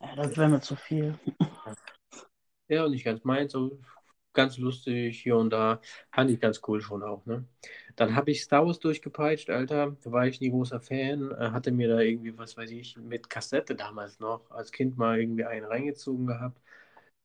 [0.00, 1.18] Ja, das wäre mir zu viel.
[2.68, 3.78] Ja, nicht ganz meins, so
[4.32, 5.80] ganz lustig hier und da.
[6.12, 7.46] Fand ich ganz cool schon auch, ne?
[7.96, 9.96] Dann habe ich Star Wars durchgepeitscht, Alter.
[10.02, 11.30] Da war ich nie großer Fan.
[11.32, 15.20] Äh, Hatte mir da irgendwie, was weiß ich, mit Kassette damals noch als Kind mal
[15.20, 16.60] irgendwie einen reingezogen gehabt.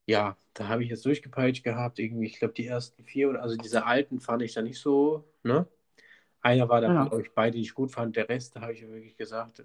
[0.08, 2.00] Ja, da habe ich jetzt durchgepeitscht gehabt.
[2.00, 5.26] Irgendwie, ich glaube, die ersten vier oder also diese alten fand ich da nicht so,
[5.44, 5.68] ne?
[6.42, 7.10] Einer war da, Ja.
[7.10, 8.16] glaube ich, beide, die ich gut fand.
[8.16, 9.64] Der Rest, da habe ich wirklich gesagt,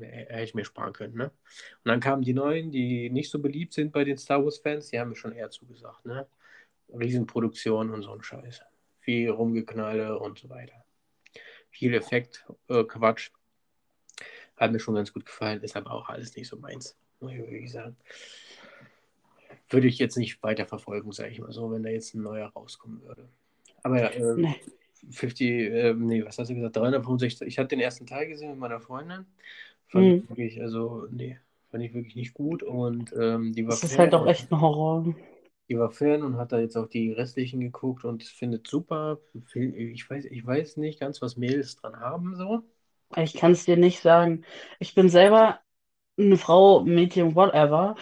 [0.00, 1.24] hätte ich mir sparen können, ne?
[1.24, 4.98] Und dann kamen die neuen, die nicht so beliebt sind bei den Star Wars-Fans, die
[4.98, 6.26] haben mir schon eher zugesagt, ne?
[6.92, 8.62] Riesenproduktion und so ein Scheiß.
[9.00, 10.84] Viel Rumgeknalle und so weiter.
[11.70, 13.30] Viel Effekt, äh, Quatsch.
[14.56, 17.38] Hat mir schon ganz gut gefallen, ist aber auch alles nicht so meins, muss ich
[17.38, 17.96] wirklich sagen.
[19.70, 22.48] Würde ich jetzt nicht weiter verfolgen, sage ich mal so, wenn da jetzt ein neuer
[22.48, 23.28] rauskommen würde.
[23.82, 24.60] Aber ja, äh, Nee.
[25.08, 26.76] 50, äh, nee, was hast du gesagt?
[26.76, 27.46] 365.
[27.48, 29.26] Ich hatte den ersten Teil gesehen mit meiner Freundin.
[29.90, 30.22] Fand Mhm.
[30.22, 31.38] ich wirklich, also, nee,
[31.70, 32.62] fand ich wirklich nicht gut.
[32.62, 35.14] Und ähm, die war Das ist halt auch echt ein Horror.
[35.70, 39.18] die war Fan und hat da jetzt auch die restlichen geguckt und findet super.
[39.54, 42.62] Ich weiß, ich weiß nicht ganz, was Mädels dran haben, so.
[43.16, 44.44] Ich kann es dir nicht sagen.
[44.78, 45.60] Ich bin selber
[46.18, 47.96] eine Frau, Mädchen, whatever,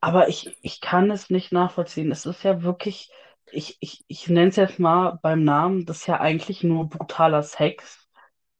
[0.00, 2.12] aber ich, ich kann es nicht nachvollziehen.
[2.12, 3.10] Es ist ja wirklich,
[3.52, 7.42] ich, ich, ich nenne es jetzt mal beim Namen, das ist ja eigentlich nur brutaler
[7.42, 8.03] Sex.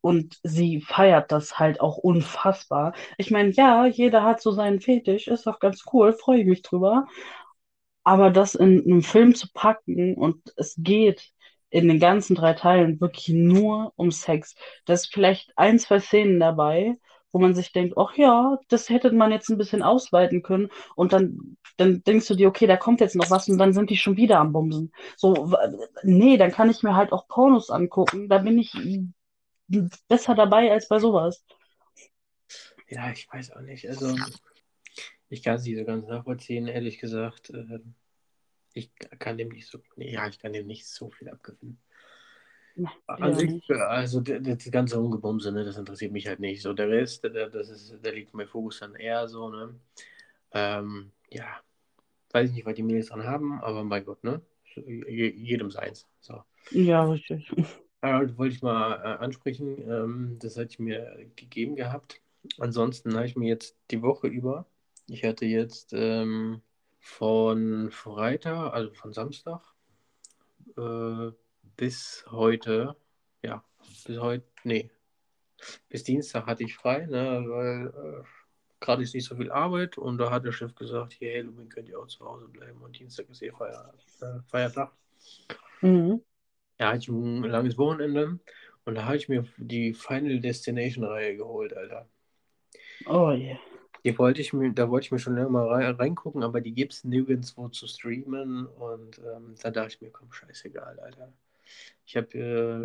[0.05, 2.93] Und sie feiert das halt auch unfassbar.
[3.17, 6.61] Ich meine, ja, jeder hat so seinen Fetisch, ist doch ganz cool, freue ich mich
[6.61, 7.07] drüber.
[8.03, 11.31] Aber das in einem Film zu packen und es geht
[11.71, 14.55] in den ganzen drei Teilen wirklich nur um Sex.
[14.85, 16.99] Da ist vielleicht ein, zwei Szenen dabei,
[17.33, 20.69] wo man sich denkt, ach ja, das hätte man jetzt ein bisschen ausweiten können.
[20.97, 23.88] Und dann, dann denkst du dir, okay, da kommt jetzt noch was und dann sind
[23.88, 24.93] die schon wieder am Bumsen.
[25.17, 25.55] So,
[26.03, 28.29] nee, dann kann ich mir halt auch Pornos angucken.
[28.29, 28.75] Da bin ich
[29.66, 31.44] besser dabei als bei sowas.
[32.88, 33.88] Ja, ich weiß auch nicht.
[33.88, 34.14] Also,
[35.29, 37.50] ich kann es nicht so ganz nachvollziehen, ehrlich gesagt.
[37.50, 37.94] Ähm,
[38.72, 41.79] ich kann dem nicht so, ja, ich kann dem nicht so viel abgewinnen.
[43.07, 46.61] An sich, also das ganze Ungebumse, ne, das interessiert mich halt nicht.
[46.61, 49.79] So der Rest, der, das ist, da liegt mein Fokus dann eher so, ne?
[50.50, 51.61] Ähm, ja,
[52.33, 54.42] weiß ich nicht, was die Mädels dran haben, aber mein Gott, ne?
[54.74, 56.09] Jedem seins.
[56.20, 56.42] So.
[56.72, 57.48] Ja, richtig.
[58.05, 59.79] Äh, wollte ich mal äh, ansprechen.
[59.90, 62.21] Ähm, das hatte ich mir gegeben gehabt.
[62.59, 64.67] Ansonsten habe ich mir jetzt die Woche über,
[65.07, 66.61] ich hatte jetzt ähm,
[67.01, 69.62] von Freitag, also von Samstag,
[70.77, 71.31] äh,
[71.79, 72.95] bis heute,
[73.43, 73.64] ja,
[74.07, 74.90] bis heute, nee,
[75.88, 78.25] bis Dienstag hatte ich frei, ne, weil äh,
[78.81, 81.71] gerade ist nicht so viel Arbeit und da hat der Chef gesagt, hier, hey, Lumin,
[81.71, 84.93] könnt ihr auch zu Hause bleiben und Dienstag ist eh Feier, äh, Feiertag.
[85.81, 86.21] Mhm.
[86.79, 88.39] Ja, hatte ich ein langes Wochenende
[88.85, 92.09] und da habe ich mir die Final Destination Reihe geholt, Alter.
[93.07, 93.31] Oh.
[93.31, 93.59] Yeah.
[94.05, 96.75] Die wollte ich mir, da wollte ich mir schon lange mal rein, reingucken, aber die
[96.75, 101.33] gibt es nirgendwo zu streamen und ähm, da dachte ich mir, komm, scheißegal, Alter.
[102.05, 102.39] Ich habe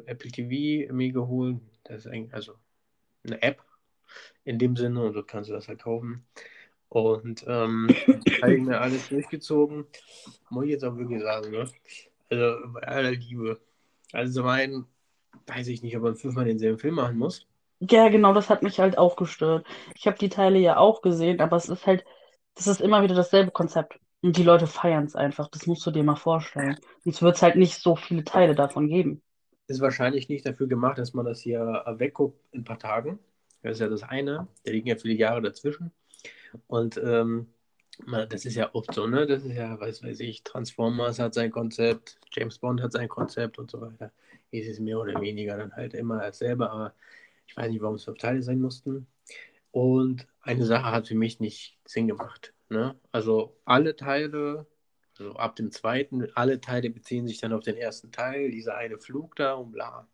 [0.06, 1.60] äh, Apple TV mir geholt.
[1.84, 2.54] Das ist eigentlich also
[3.26, 3.62] eine App
[4.46, 6.26] in dem Sinne und dort kannst du das halt kaufen.
[6.88, 7.90] Und ähm,
[8.42, 9.86] habe ich mir alles durchgezogen.
[10.50, 11.70] Muss ich jetzt auch wirklich sagen, ne?
[12.30, 13.60] Also bei aller Liebe.
[14.12, 14.86] Also zum einen
[15.48, 17.48] weiß ich nicht, ob man fünfmal denselben Film machen muss.
[17.80, 19.66] Ja, genau, das hat mich halt auch gestört.
[19.96, 22.04] Ich habe die Teile ja auch gesehen, aber es ist halt,
[22.56, 24.00] das ist immer wieder dasselbe Konzept.
[24.22, 25.48] Und die Leute feiern es einfach.
[25.48, 26.78] Das musst du dir mal vorstellen.
[27.06, 29.22] Sonst wird es halt nicht so viele Teile davon geben.
[29.68, 33.20] Ist wahrscheinlich nicht dafür gemacht, dass man das hier wegguckt in ein paar Tagen.
[33.62, 34.48] Das ist ja das eine.
[34.66, 35.92] Da liegen ja viele Jahre dazwischen.
[36.68, 37.48] Und ähm,
[38.08, 39.28] das ist ja oft so, ne?
[39.28, 43.60] Das ist ja, weiß weiß ich, Transformers hat sein Konzept, James Bond hat sein Konzept
[43.60, 44.12] und so weiter.
[44.52, 46.94] Es ist mehr oder weniger dann halt immer dasselbe, aber
[47.46, 49.08] ich weiß nicht, warum es fünf Teile sein mussten.
[49.72, 52.54] Und eine Sache hat für mich nicht Sinn gemacht.
[52.70, 52.96] Ne?
[53.12, 54.66] Also alle Teile,
[55.18, 58.98] also ab dem zweiten, alle Teile beziehen sich dann auf den ersten Teil, dieser eine
[58.98, 60.08] Flug da und bla.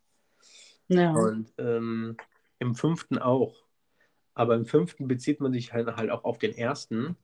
[0.88, 1.12] Ja.
[1.12, 2.16] Und ähm,
[2.58, 3.64] im fünften auch.
[4.34, 7.16] Aber im fünften bezieht man sich halt, halt auch auf den ersten,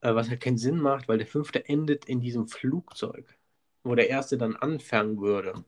[0.00, 3.38] was halt keinen Sinn macht, weil der fünfte endet in diesem Flugzeug,
[3.84, 5.64] wo der erste dann anfangen würde.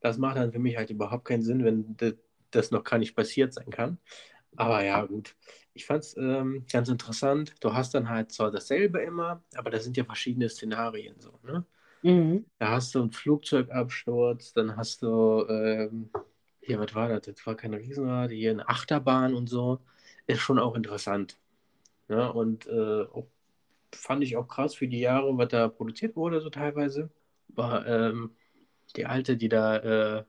[0.00, 1.96] Das macht dann für mich halt überhaupt keinen Sinn, wenn
[2.50, 3.98] das noch gar nicht passiert sein kann.
[4.56, 5.36] Aber ja, gut.
[5.74, 7.54] Ich fand es ähm, ganz interessant.
[7.60, 11.64] Du hast dann halt zwar dasselbe immer, aber da sind ja verschiedene Szenarien so, ne?
[12.02, 12.46] Mhm.
[12.58, 16.10] Da hast du einen Flugzeugabsturz, dann hast du, ähm,
[16.60, 17.22] hier, was war das?
[17.22, 19.80] Das war kein Riesenrad, hier eine Achterbahn und so.
[20.26, 21.38] Ist schon auch interessant.
[22.08, 22.32] Ne?
[22.32, 23.26] Und äh, auch,
[23.94, 27.10] fand ich auch krass für die Jahre, was da produziert wurde, so teilweise.
[27.48, 28.36] War ähm,
[28.96, 30.24] die Alte, die da äh,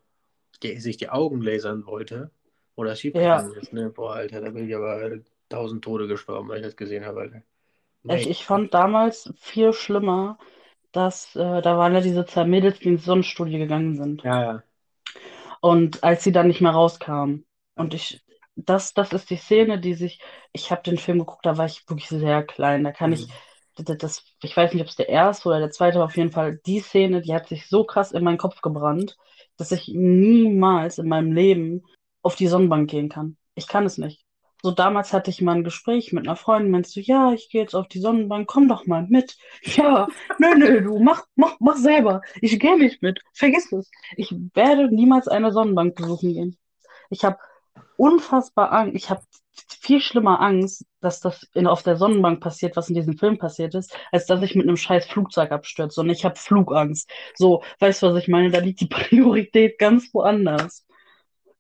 [0.62, 2.32] die, sich die Augen lasern wollte
[2.76, 3.60] oder schiefgegangen ja.
[3.60, 3.90] ist, ne?
[3.90, 7.42] Boah, Alter, da bin ich aber tausend Tode gestorben, weil ich das gesehen habe, Alter.
[8.06, 10.38] Ich, ich fand damals viel schlimmer,
[10.92, 14.24] dass äh, da waren ja diese zwei Mädels, die ins Sonnenstudio gegangen sind.
[14.24, 14.64] Ja, ja.
[15.62, 17.46] Und als sie dann nicht mehr rauskamen.
[17.76, 18.22] Und ich,
[18.56, 20.20] das, das ist die Szene, die sich,
[20.52, 22.84] ich habe den Film geguckt, da war ich wirklich sehr klein.
[22.84, 23.16] Da kann mhm.
[23.16, 23.28] ich,
[23.76, 26.60] das, ich weiß nicht, ob es der erste oder der zweite war, auf jeden Fall
[26.66, 29.18] die Szene, die hat sich so krass in meinen Kopf gebrannt,
[29.58, 31.84] dass ich niemals in meinem Leben
[32.22, 33.38] auf die Sonnenbank gehen kann.
[33.56, 34.26] Ich kann es nicht.
[34.62, 37.62] So damals hatte ich mal ein Gespräch mit einer Freundin, meinst du, ja, ich gehe
[37.62, 39.38] jetzt auf die Sonnenbank, komm doch mal mit.
[39.64, 40.08] Ja,
[40.40, 42.22] nö, nö, du mach, mach, mach selber.
[42.42, 43.22] Ich gehe nicht mit.
[43.34, 43.92] Vergiss es.
[44.16, 46.58] Ich werde niemals eine Sonnenbank besuchen gehen.
[47.10, 47.38] Ich habe
[47.98, 48.96] unfassbar Angst.
[48.96, 49.22] Ich habe
[49.84, 53.76] viel schlimmer Angst, dass das in, auf der Sonnenbank passiert, was in diesem Film passiert
[53.76, 56.00] ist, als dass ich mit einem scheiß Flugzeug abstürze.
[56.00, 57.12] Und ich habe Flugangst.
[57.36, 58.50] So, weißt du, was ich meine?
[58.50, 60.86] Da liegt die Priorität ganz woanders.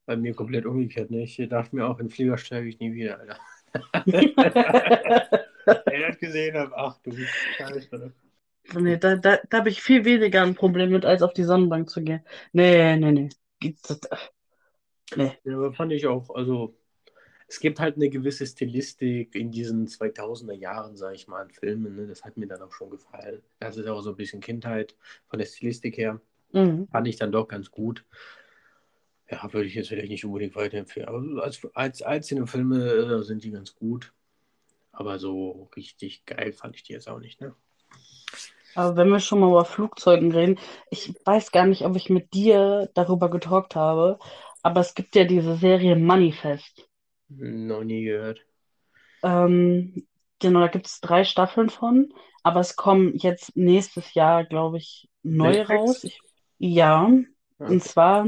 [0.06, 1.24] Bei mir komplett umgekehrt, ne?
[1.24, 3.38] Ich dachte mir auch, in Flieger steige ich nie wieder, Alter.
[5.66, 7.12] er hat gesehen habe, ach du
[7.58, 8.14] Scheiße.
[8.76, 11.90] Nee, da, da, da habe ich viel weniger ein Problem mit, als auf die Sonnenbank
[11.90, 12.24] zu gehen.
[12.54, 13.30] Nee, nee, nee.
[15.16, 15.32] Nee.
[15.44, 16.76] Ja, aber fand ich auch, also
[17.54, 21.96] es gibt halt eine gewisse Stilistik in diesen 2000er Jahren, sage ich mal, in Filmen.
[21.96, 22.08] Ne?
[22.08, 23.44] Das hat mir dann auch schon gefallen.
[23.60, 24.96] Das ist auch so ein bisschen Kindheit
[25.28, 26.20] von der Stilistik her.
[26.52, 26.88] Mhm.
[26.88, 28.06] Fand ich dann doch ganz gut.
[29.30, 31.08] Ja, würde ich jetzt vielleicht nicht unbedingt weiterempfehlen.
[31.08, 34.14] Aber als, als einzelne Filme äh, sind die ganz gut.
[34.92, 37.54] Aber so richtig geil fand ich die jetzt auch nicht, ne?
[38.74, 40.58] Aber wenn wir schon mal über Flugzeugen reden,
[40.90, 44.18] ich weiß gar nicht, ob ich mit dir darüber getalkt habe,
[44.64, 46.90] aber es gibt ja diese Serie Manifest.
[47.30, 48.46] Noch nie gehört.
[49.24, 50.08] Ähm,
[50.40, 55.10] genau, da gibt es drei Staffeln von, aber es kommen jetzt nächstes Jahr, glaube ich,
[55.24, 55.68] neue Netflix?
[55.68, 56.04] raus.
[56.04, 56.22] Ich,
[56.60, 57.10] ja,
[57.66, 57.84] und Okay.
[57.84, 58.26] zwar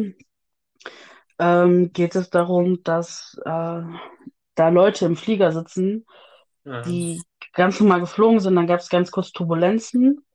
[1.40, 3.82] ähm, geht es darum, dass äh,
[4.56, 6.06] da Leute im Flieger sitzen,
[6.66, 10.26] Ah, die ganz normal geflogen sind, dann gab es ganz kurz Turbulenzen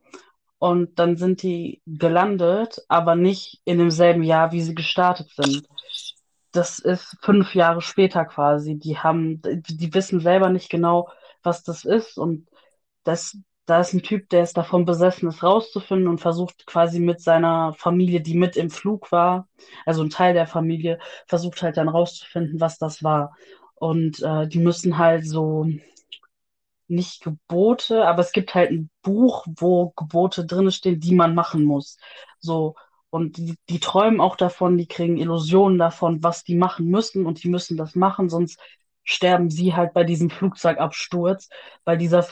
[0.58, 5.68] und dann sind die gelandet, aber nicht in demselben Jahr, wie sie gestartet sind.
[6.52, 8.76] Das ist fünf Jahre später quasi.
[8.78, 11.08] Die haben, die, wissen selber nicht genau,
[11.42, 12.48] was das ist und
[13.04, 17.20] das, da ist ein Typ, der ist davon besessen, es rauszufinden und versucht quasi mit
[17.20, 19.48] seiner Familie, die mit im Flug war,
[19.86, 23.36] also ein Teil der Familie, versucht halt dann rauszufinden, was das war.
[23.76, 25.66] Und äh, die müssen halt so
[26.88, 31.64] nicht Gebote, aber es gibt halt ein Buch, wo Gebote drin stehen, die man machen
[31.64, 31.96] muss.
[32.40, 32.74] So,
[33.10, 37.42] und die, die träumen auch davon, die kriegen Illusionen davon, was die machen müssen und
[37.42, 38.60] die müssen das machen, sonst
[39.02, 41.48] sterben sie halt bei diesem Flugzeugabsturz,
[41.84, 42.24] weil dieser,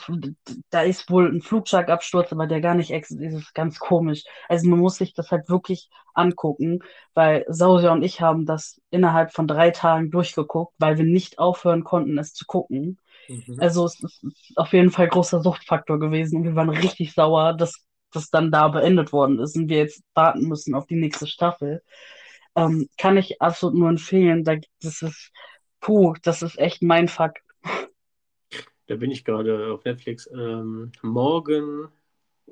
[0.69, 4.23] da ist wohl ein Flugzeugabsturz, aber der gar nicht existiert, das ist ganz komisch.
[4.47, 6.79] Also man muss sich das halt wirklich angucken,
[7.13, 11.83] weil Sausia und ich haben das innerhalb von drei Tagen durchgeguckt, weil wir nicht aufhören
[11.83, 12.97] konnten, es zu gucken.
[13.27, 13.57] mhm.
[13.59, 14.23] Also es ist
[14.55, 18.67] auf jeden Fall großer Suchtfaktor gewesen und wir waren richtig sauer, dass das dann da
[18.67, 21.83] beendet worden ist und wir jetzt warten müssen auf die nächste Staffel.
[22.55, 24.43] Ähm, kann ich absolut nur empfehlen.
[24.43, 25.31] Da, das ist,
[25.79, 27.33] puh, das ist echt mein Fuck.
[28.87, 30.27] Da bin ich gerade auf Netflix.
[30.33, 31.89] Ähm, morgen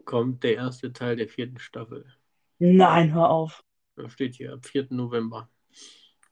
[0.05, 2.05] kommt der erste Teil der vierten Staffel.
[2.59, 3.63] Nein, hör auf.
[3.95, 4.87] Da steht hier ab 4.
[4.91, 5.49] November.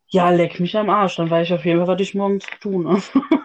[0.07, 1.15] Ja, leck mich am Arsch.
[1.15, 3.01] Dann weiß ich auf jeden Fall, was ich morgen zu tun habe.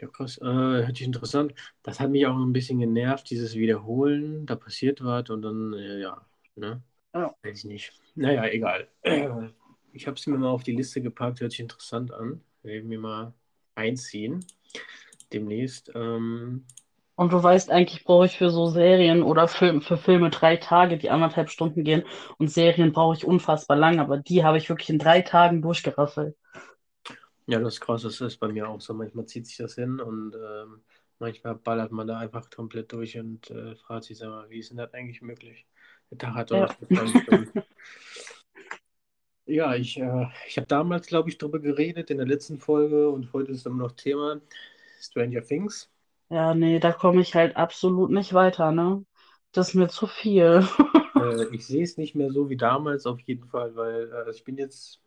[0.00, 0.38] Ja, krass.
[0.38, 1.54] Äh, hört sich interessant.
[1.82, 4.44] Das hat mich auch ein bisschen genervt, dieses Wiederholen.
[4.46, 6.82] Da passiert was und dann, äh, ja, ne?
[7.14, 7.34] Ja.
[7.42, 7.92] Weiß ich nicht.
[8.14, 8.88] Naja, egal.
[9.92, 12.42] Ich habe es mir mal auf die Liste gepackt, hört sich interessant an.
[12.62, 13.32] Werden wir mal
[13.74, 14.44] einziehen.
[15.32, 15.90] Demnächst.
[15.94, 16.66] Ähm,
[17.14, 20.98] Und du weißt, eigentlich brauche ich für so Serien oder Film, für Filme drei Tage,
[20.98, 22.04] die anderthalb Stunden gehen.
[22.38, 26.36] Und Serien brauche ich unfassbar lang, aber die habe ich wirklich in drei Tagen durchgerasselt.
[27.46, 28.94] Ja, das ist krass, das ist bei mir auch so.
[28.94, 30.82] Manchmal zieht sich das hin und ähm,
[31.18, 34.70] manchmal ballert man da einfach komplett durch und äh, fragt sich, sag mal, wie ist
[34.70, 35.66] denn das eigentlich möglich?
[36.10, 36.68] Der Tag hat doch Ja.
[36.80, 37.52] noch 20 Stunden.
[39.46, 43.32] Ja, ich, äh, ich habe damals, glaube ich, darüber geredet in der letzten Folge und
[43.32, 44.40] heute ist immer noch Thema
[45.00, 45.88] Stranger Things.
[46.30, 49.04] Ja, nee, da komme ich halt absolut nicht weiter, ne?
[49.52, 50.66] Das ist mir zu viel.
[51.18, 54.44] Äh, ich sehe es nicht mehr so wie damals auf jeden Fall, weil äh, ich
[54.44, 55.00] bin jetzt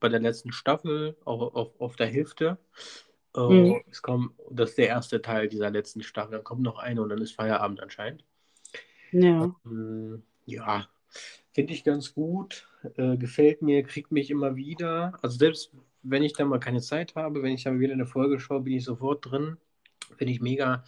[0.00, 2.58] bei der letzten Staffel auch auf, auf der Hälfte.
[3.34, 3.82] Äh, Mhm.
[3.90, 6.32] Es kommt, das ist der erste Teil dieser letzten Staffel.
[6.32, 8.24] Dann kommt noch eine und dann ist Feierabend anscheinend.
[9.12, 9.54] Ja.
[9.64, 10.88] Ähm, ja,
[11.52, 12.68] finde ich ganz gut.
[12.96, 15.18] Äh, gefällt mir, kriegt mich immer wieder.
[15.22, 18.40] Also selbst wenn ich dann mal keine Zeit habe, wenn ich dann wieder eine Folge
[18.40, 19.56] schaue, bin ich sofort drin.
[20.16, 20.84] Finde ich mega.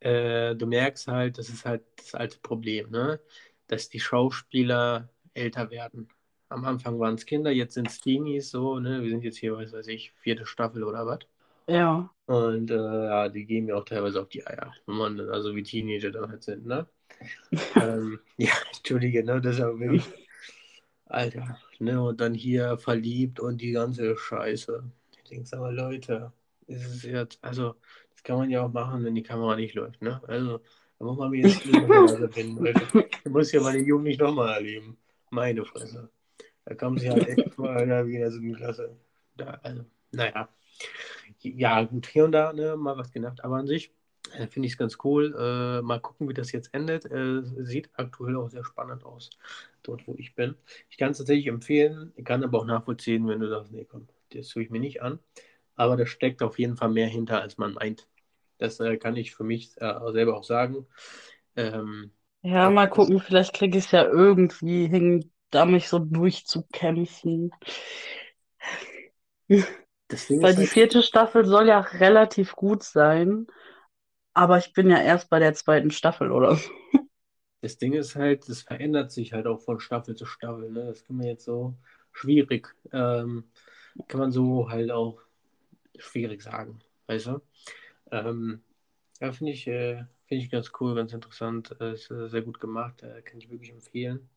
[0.00, 3.20] Äh, du merkst halt, das ist halt das alte Problem, ne?
[3.66, 6.08] Dass die Schauspieler älter werden.
[6.52, 9.02] Am Anfang waren es Kinder, jetzt sind es Teenies, so, ne?
[9.02, 11.20] Wir sind jetzt hier, was weiß ich, vierte Staffel oder was.
[11.66, 12.10] Ja.
[12.26, 15.62] Und äh, ja, die gehen mir auch teilweise auf die Eier, wenn man also wie
[15.62, 16.86] Teenager dann halt sind, ne?
[17.76, 19.40] ähm, ja, entschuldige, ne?
[19.40, 20.04] Das ist aber wirklich,
[21.06, 22.02] Alter, ne?
[22.02, 24.84] Und dann hier verliebt und die ganze Scheiße.
[25.16, 26.32] Ich denke, mal, Leute,
[26.66, 27.74] ist es jetzt, also,
[28.12, 30.20] das kann man ja auch machen, wenn die Kamera nicht läuft, ne?
[30.26, 30.60] Also,
[30.98, 31.64] da muss man mir jetzt
[32.20, 32.82] erfinden, Leute.
[33.24, 34.96] Ich muss ja meine Jugend nicht nochmal erleben.
[35.30, 36.10] Meine Fresse.
[36.64, 38.96] Da kommen sie halt echt vor, Alter, wie in der siebten Klasse.
[39.36, 40.48] Da, also, naja.
[41.40, 43.92] Ja, gut, hier und da ne, mal was genervt, aber an sich
[44.32, 45.34] äh, finde ich es ganz cool.
[45.38, 47.04] Äh, mal gucken, wie das jetzt endet.
[47.06, 49.30] Äh, sieht aktuell auch sehr spannend aus,
[49.82, 50.54] dort wo ich bin.
[50.90, 54.08] Ich kann es tatsächlich empfehlen, ich kann aber auch nachvollziehen, wenn du sagst, nee, komm,
[54.32, 55.18] das tue ich mir nicht an.
[55.76, 58.08] Aber da steckt auf jeden Fall mehr hinter, als man meint.
[58.58, 60.86] Das äh, kann ich für mich äh, selber auch sagen.
[61.56, 62.12] Ähm,
[62.44, 67.52] Ja, mal gucken, vielleicht kriege ich es ja irgendwie hin, da mich so durchzukämpfen.
[69.48, 73.46] Weil die halt, vierte Staffel soll ja relativ gut sein,
[74.34, 76.58] aber ich bin ja erst bei der zweiten Staffel, oder?
[77.60, 80.70] das Ding ist halt, das verändert sich halt auch von Staffel zu Staffel.
[80.70, 80.86] Ne?
[80.86, 81.76] Das kann man jetzt so
[82.12, 83.44] schwierig, ähm,
[84.08, 85.20] kann man so halt auch
[85.98, 87.42] schwierig sagen, weißt du?
[88.10, 88.62] Ähm,
[89.20, 91.76] ja, finde ich, äh, finde ich ganz cool, ganz interessant.
[91.80, 94.28] Äh, ist äh, sehr gut gemacht, äh, kann ich wirklich empfehlen.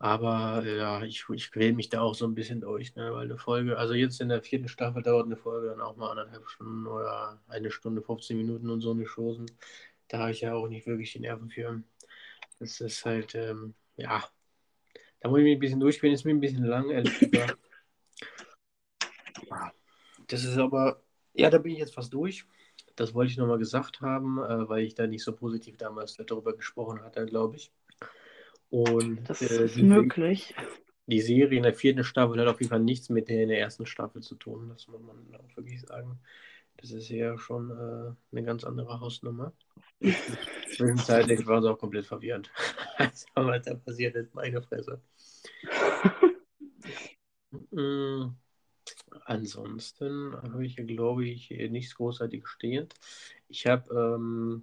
[0.00, 3.12] Aber äh, ja, ich, ich quäle mich da auch so ein bisschen durch, ne?
[3.14, 6.10] Weil eine Folge, also jetzt in der vierten Staffel dauert eine Folge dann auch mal
[6.12, 9.46] anderthalb Stunden oder eine Stunde, 15 Minuten und so eine Chosen.
[10.08, 11.82] Da habe ich ja auch nicht wirklich die Nerven für.
[12.60, 14.24] Das ist halt, ähm, ja,
[15.20, 17.58] da muss ich mich ein bisschen durchquälen, ist mir ein bisschen lang, ehrlich gesagt.
[19.50, 19.72] Ja,
[20.28, 21.02] Das ist aber,
[21.34, 22.46] ja, da bin ich jetzt fast durch.
[22.96, 26.54] Das wollte ich nochmal gesagt haben, äh, weil ich da nicht so positiv damals darüber
[26.56, 27.72] gesprochen hatte, glaube ich.
[28.70, 30.54] Und Das äh, ist die, möglich.
[31.06, 33.60] die Serie in der vierten Staffel hat auf jeden Fall nichts mit der in der
[33.60, 34.68] ersten Staffel zu tun.
[34.68, 36.20] Das muss man auch wirklich sagen.
[36.76, 39.52] Das ist ja schon äh, eine ganz andere Hausnummer.
[40.00, 42.50] Zwischenzeitlich war es auch komplett verwirrend.
[42.96, 45.00] Also, was da passiert ist, meine Fresse.
[47.70, 48.34] Mm,
[49.24, 52.94] Ansonsten habe ich, glaube ich, nichts großartig stehend.
[53.48, 54.62] Ich habe, ähm,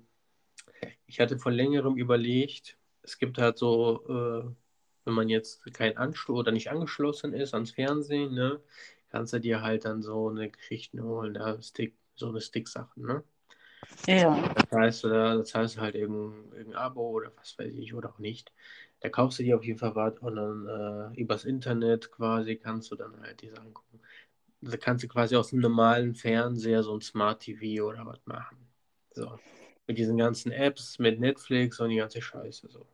[1.05, 2.78] ich hatte vor längerem überlegt,
[3.08, 4.55] es gibt halt so, äh,
[5.05, 8.62] wenn man jetzt kein Anschluss oder nicht angeschlossen ist ans Fernsehen, ne,
[9.10, 13.24] kannst du dir halt dann so eine Geschichte holen, da Stick, so eine Stick-Sachen, ne?
[14.08, 14.38] Ja,
[14.70, 18.20] Das heißt, äh, das heißt halt irgendein, irgendein Abo oder was weiß ich oder auch
[18.20, 18.51] nicht.
[19.01, 22.91] Da kaufst du dir auf jeden Fall was und dann äh, übers Internet quasi kannst
[22.91, 24.01] du dann halt die Sachen gucken.
[24.62, 28.58] Da kannst du quasi aus einem normalen Fernseher so ein Smart TV oder was machen.
[29.12, 29.39] So.
[29.88, 32.88] Mit diesen ganzen Apps, mit Netflix und die ganze Scheiße so.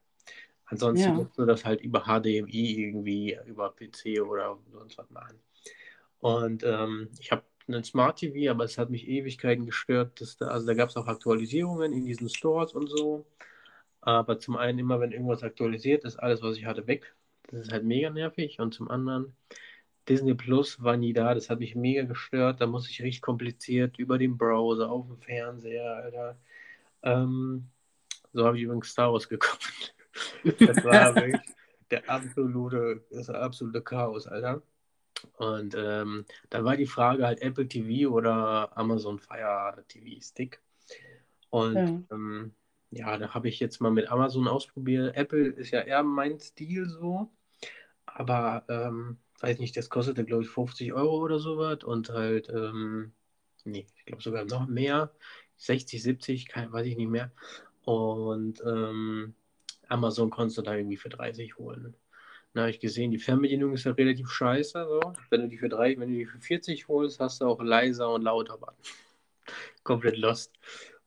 [0.65, 1.17] Ansonsten Ja.
[1.17, 5.39] musst du das halt über HDMI irgendwie, über PC oder sonst was machen.
[6.19, 10.21] Und ähm, ich habe einen Smart TV, aber es hat mich Ewigkeiten gestört.
[10.21, 13.25] Dass da, also da gab es auch Aktualisierungen in diesen Stores und so.
[14.01, 17.15] Aber zum einen immer, wenn irgendwas aktualisiert ist, alles, was ich hatte, weg.
[17.49, 18.59] Das ist halt mega nervig.
[18.59, 19.35] Und zum anderen,
[20.09, 21.33] Disney Plus war nie da.
[21.33, 22.61] Das hat mich mega gestört.
[22.61, 26.37] Da muss ich richtig kompliziert über den Browser, auf dem Fernseher, Alter.
[27.03, 27.69] Ähm,
[28.33, 29.95] so habe ich übrigens Star Wars geguckt.
[30.65, 31.41] Das war wirklich
[31.91, 34.61] der absolute, das absolute Chaos, Alter.
[35.37, 40.61] Und ähm, dann war die Frage halt Apple TV oder Amazon Fire TV Stick.
[41.49, 42.03] Und Ja.
[42.11, 42.53] ähm,
[42.91, 45.15] ja, da habe ich jetzt mal mit Amazon ausprobiert.
[45.15, 47.31] Apple ist ja eher mein Stil so.
[48.05, 51.83] Aber ähm, weiß nicht, das kostete, glaube ich, 50 Euro oder sowas.
[51.83, 53.13] Und halt, ähm,
[53.65, 55.11] nee, ich glaube sogar noch mehr.
[55.57, 57.31] 60, 70, kein, weiß ich nicht mehr.
[57.85, 59.35] Und ähm,
[59.93, 61.95] Amazon konntest du da irgendwie für 30 holen.
[62.53, 64.85] Da habe ich gesehen, die Fernbedienung ist ja relativ scheiße.
[64.87, 65.13] So.
[65.29, 68.11] Wenn du die für 3, wenn du die für 40 holst, hast du auch leiser
[68.13, 68.75] und lauter Button.
[69.83, 70.53] Komplett lost.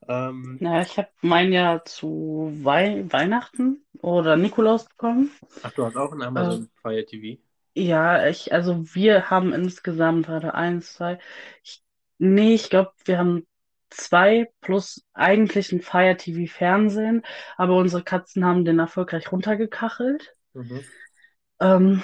[0.07, 5.31] Ähm, Ja, ich habe mein ja zu Wei Weihnachten oder Nikolaus bekommen.
[5.61, 7.39] ach, du hast auch einen Amazon Fire TV?
[7.75, 11.19] Ja, ich, also wir haben insgesamt, warte, eins, zwei,
[11.63, 11.83] ich,
[12.17, 13.45] nee, ich glaube, wir haben
[13.89, 17.23] zwei plus eigentlich ein Fire TV Fernsehen,
[17.57, 20.33] aber unsere Katzen haben den erfolgreich runtergekachelt.
[20.53, 20.83] Mhm.
[21.59, 22.03] Ähm,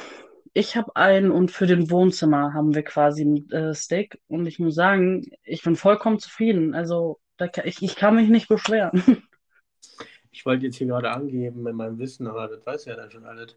[0.53, 4.59] ich habe einen und für den Wohnzimmer haben wir quasi einen äh, Stick und ich
[4.59, 6.75] muss sagen, ich bin vollkommen zufrieden.
[6.75, 9.23] Also da, ich, ich kann mich nicht beschweren.
[10.33, 13.23] Ich wollte jetzt hier gerade angeben mit meinem Wissen, aber das weiß ja dann schon
[13.23, 13.55] alles.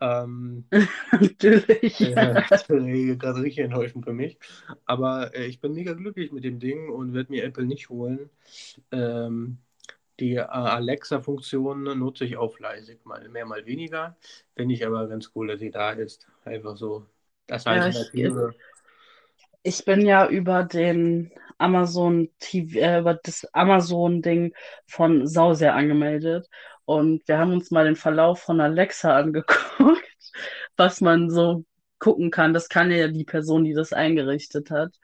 [0.00, 0.64] Ähm,
[1.12, 2.00] Natürlich.
[2.00, 4.36] äh, das wäre gerade richtig enttäuschend für mich.
[4.84, 8.28] Aber äh, ich bin mega glücklich mit dem Ding und werde mir Apple nicht holen.
[8.90, 9.58] Ähm,
[10.18, 14.16] die äh, Alexa-Funktion nutze ich auch fleißig, mal mehr, mal weniger.
[14.56, 16.26] Finde ich aber ganz cool, dass sie da ist.
[16.44, 17.06] Einfach so
[17.46, 18.10] das Ja, ich-.
[19.62, 24.54] Ich bin ja über den Amazon TV, äh, über das Amazon-Ding
[24.86, 26.48] von Sauser angemeldet
[26.84, 30.32] und wir haben uns mal den Verlauf von Alexa angeguckt,
[30.76, 31.64] was man so
[31.98, 32.54] gucken kann.
[32.54, 34.94] Das kann ja die Person, die das eingerichtet hat.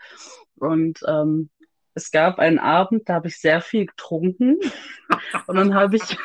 [0.57, 1.51] Und ähm,
[1.95, 4.59] es gab einen Abend, da habe ich sehr viel getrunken
[5.47, 6.17] und dann habe ich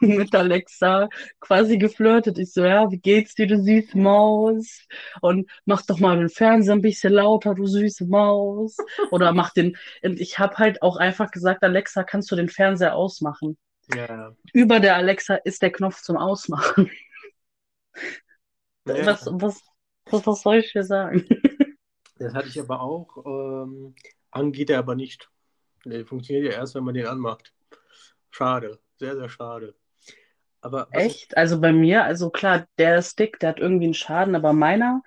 [0.18, 1.08] mit Alexa
[1.40, 2.38] quasi geflirtet.
[2.38, 4.86] Ich so, ja, wie geht's dir, du süße Maus?
[5.20, 8.76] Und mach doch mal den Fernseher ein bisschen lauter, du süße Maus.
[9.10, 9.76] Oder mach den.
[10.02, 13.58] Und ich habe halt auch einfach gesagt, Alexa, kannst du den Fernseher ausmachen?
[13.94, 14.34] Ja.
[14.52, 16.90] Über der Alexa ist der Knopf zum Ausmachen.
[18.86, 19.06] Ja.
[19.06, 19.60] Was, was,
[20.06, 21.26] was, was soll ich dir sagen?
[22.18, 23.16] Das hatte ich aber auch.
[23.24, 23.94] Ähm,
[24.30, 25.30] an geht er aber nicht.
[25.84, 27.52] Der funktioniert ja erst, wenn man den anmacht.
[28.30, 28.78] Schade.
[28.98, 29.74] Sehr, sehr schade.
[30.62, 31.36] Aber Echt?
[31.36, 35.02] Also bei mir, also klar, der Stick, der hat irgendwie einen Schaden, aber meiner,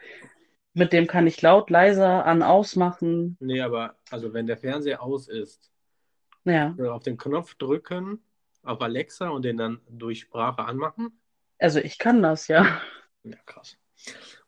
[0.73, 3.37] mit dem kann ich laut, leiser an, ausmachen.
[3.39, 5.71] Nee, aber also wenn der Fernseher aus ist,
[6.45, 8.23] Ja, äh, auf den Knopf drücken,
[8.63, 11.19] auf Alexa und den dann durch Sprache anmachen.
[11.59, 12.81] also ich kann das, ja.
[13.23, 13.77] Ja, krass.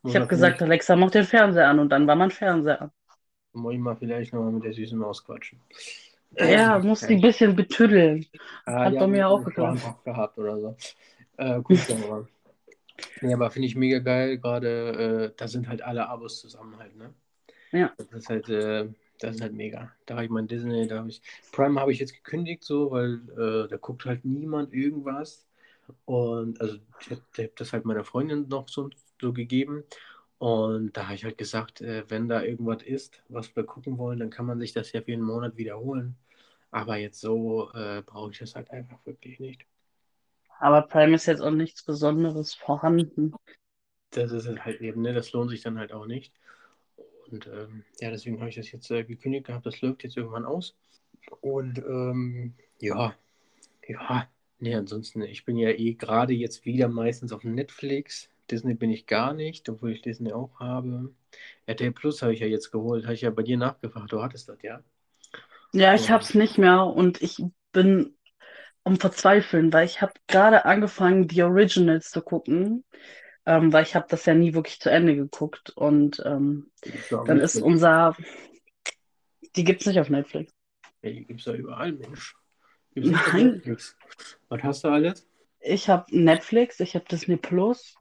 [0.06, 2.92] Ich habe gesagt, Alexa, mach den Fernseher an und dann war mein Fernseher an.
[3.54, 5.60] Muss ich mal vielleicht nochmal mit der süßen Maus quatschen.
[6.38, 8.26] Ja, muss die ein bisschen betüddeln.
[8.66, 9.82] Ah, Hat bei mir auch geklappt.
[10.04, 10.76] Gehabt oder so.
[11.38, 12.28] Äh, gut, aber.
[13.22, 14.38] Nee, aber finde ich mega geil.
[14.38, 17.14] Gerade, äh, da sind halt alle Abos zusammen halt, ne?
[17.72, 17.92] Ja.
[17.98, 18.88] Das ist halt, äh,
[19.20, 19.92] das ist halt mega.
[20.06, 21.22] Da habe ich mein Disney, da habe ich.
[21.52, 25.46] Prime habe ich jetzt gekündigt, so, weil äh, da guckt halt niemand irgendwas.
[26.06, 28.90] Und also ich habe hab das halt meiner Freundin noch so,
[29.22, 29.84] so gegeben.
[30.38, 34.20] Und da habe ich halt gesagt, äh, wenn da irgendwas ist, was wir gucken wollen,
[34.20, 36.16] dann kann man sich das ja für einen Monat wiederholen.
[36.76, 39.66] Aber jetzt so äh, brauche ich das halt einfach wirklich nicht.
[40.60, 43.34] Aber Prime ist jetzt auch nichts Besonderes vorhanden.
[44.12, 45.14] Das ist halt eben, ne?
[45.14, 46.34] Das lohnt sich dann halt auch nicht.
[47.32, 49.66] Und ähm, ja, deswegen habe ich das jetzt äh, gekündigt gehabt.
[49.66, 50.76] Das läuft jetzt irgendwann aus.
[51.40, 53.16] Und ähm, ja,
[53.88, 54.28] ja,
[54.60, 58.30] nee, ansonsten, ich bin ja eh gerade jetzt wieder meistens auf Netflix.
[58.52, 61.14] Disney bin ich gar nicht, obwohl ich Disney auch habe.
[61.68, 64.12] RTL Plus habe ich ja jetzt geholt, habe ich ja bei dir nachgefragt.
[64.12, 64.84] Du hattest das, ja?
[65.76, 68.16] Ja, ich hab's nicht mehr und ich bin
[68.86, 72.86] am Verzweifeln, weil ich habe gerade angefangen, die Originals zu gucken,
[73.46, 77.42] ähm, weil ich habe das ja nie wirklich zu Ende geguckt und ähm, gibt's dann
[77.42, 78.16] ist unser,
[79.58, 80.54] die gibt's nicht auf Netflix.
[81.02, 82.36] Ja, die gibt es ja überall, Mensch.
[82.94, 83.48] Gibt's Nein.
[83.48, 83.98] Netflix.
[84.48, 85.28] Was hast du alles?
[85.60, 87.98] Ich habe Netflix, ich habe Disney Plus,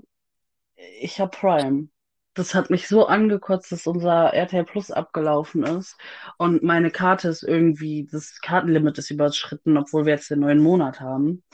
[0.77, 1.89] ich habe Prime.
[2.35, 5.97] Das hat mich so angekotzt, dass unser RTL Plus abgelaufen ist
[6.37, 11.01] und meine Karte ist irgendwie, das Kartenlimit ist überschritten, obwohl wir jetzt den neuen Monat
[11.01, 11.45] haben.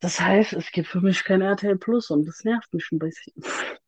[0.00, 3.34] Das heißt, es gibt für mich kein RTL Plus und das nervt mich ein bisschen.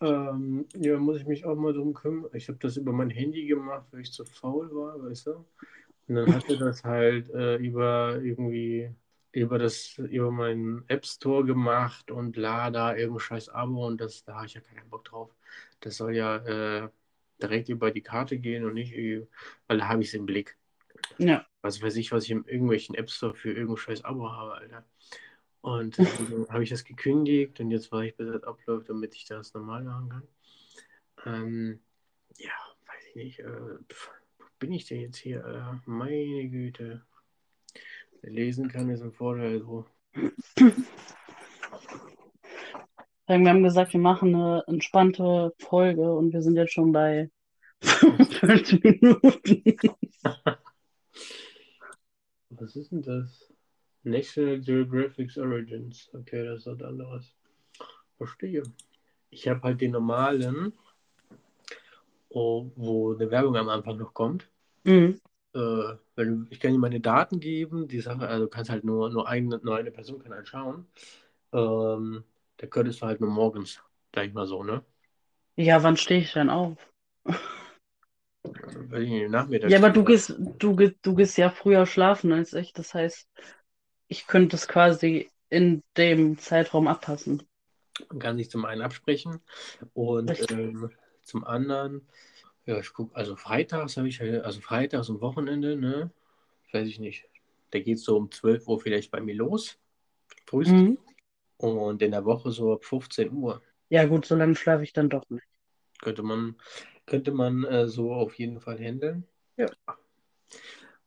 [0.00, 2.30] Ähm, ja, muss ich mich auch mal drum kümmern.
[2.34, 5.44] Ich habe das über mein Handy gemacht, weil ich zu faul war, weißt du?
[6.08, 8.94] Und dann hatte das halt äh, über irgendwie
[9.32, 14.24] über das über meinen App Store gemacht und la da irgendein scheiß Abo und das
[14.24, 15.34] da habe ich ja keinen Bock drauf.
[15.80, 16.88] Das soll ja äh,
[17.40, 18.94] direkt über die Karte gehen und nicht,
[19.66, 20.56] weil da habe ich es im Blick.
[21.18, 24.54] Ja, Was weiß ich, was ich in irgendwelchen App Store für irgendein scheiß Abo habe,
[24.54, 24.84] Alter.
[25.60, 29.26] Und dann habe ich das gekündigt und jetzt warte ich, bis das abläuft, damit ich
[29.26, 30.28] das normal machen kann.
[31.26, 31.80] Ähm,
[32.36, 32.52] ja,
[32.86, 33.38] weiß ich nicht.
[33.40, 33.78] Äh,
[34.58, 35.44] bin ich denn jetzt hier?
[35.44, 35.80] Alter?
[35.86, 37.02] Meine Güte.
[38.22, 39.60] Lesen kann, ist ein Vorteil.
[39.60, 39.84] So.
[43.26, 47.30] wir haben gesagt, wir machen eine entspannte Folge und wir sind jetzt schon bei
[47.82, 49.62] 45 Minuten.
[52.50, 53.52] Was ist denn das?
[54.02, 56.10] National Geographic Origins.
[56.12, 57.34] Okay, das ist was anderes.
[58.16, 58.62] Verstehe.
[59.30, 60.72] Ich habe halt den normalen,
[62.30, 64.48] oh, wo eine Werbung am Anfang noch kommt.
[64.84, 65.20] Mhm.
[65.54, 69.10] Äh, wenn, ich kann dir meine Daten geben, die Sache, also du kannst halt nur,
[69.10, 70.86] nur, eine, nur eine Person kann halt schauen.
[71.52, 72.24] Ähm,
[72.58, 73.80] da könntest du halt nur morgens,
[74.14, 74.82] sag ich mal so, ne?
[75.56, 76.76] Ja, wann stehe ich denn auf?
[78.44, 79.70] Weiß ich nicht, Nachmittag.
[79.70, 82.72] Ja, aber du gehst, du, du gehst ja früher schlafen als ich.
[82.72, 83.28] Das heißt,
[84.08, 87.42] ich könnte es quasi in dem Zeitraum abpassen.
[88.08, 89.40] Man kann sich zum einen absprechen
[89.94, 90.90] und ähm,
[91.22, 92.08] zum anderen,
[92.68, 96.10] ja, ich gucke, also freitags habe ich, halt- also freitags und Wochenende, ne?
[96.70, 97.24] Weiß ich nicht.
[97.70, 99.78] Da geht es so um 12 Uhr vielleicht bei mir los.
[100.46, 100.70] Frühst.
[100.70, 100.98] Mhm.
[101.56, 103.62] Und in der Woche so ab 15 Uhr.
[103.88, 105.46] Ja, gut, so lange schlafe ich dann doch nicht.
[106.02, 106.56] Könnte man,
[107.06, 109.26] könnte man äh, so auf jeden Fall handeln.
[109.56, 109.70] Ja.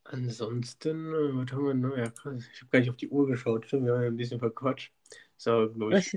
[0.03, 1.95] Ansonsten, äh, was haben wir noch?
[1.95, 2.43] Ja, krass.
[2.51, 3.67] Ich habe gar nicht auf die Uhr geschaut.
[3.67, 4.91] Stimmt, wir haben ja ein bisschen verquatscht.
[5.37, 6.11] So, ich.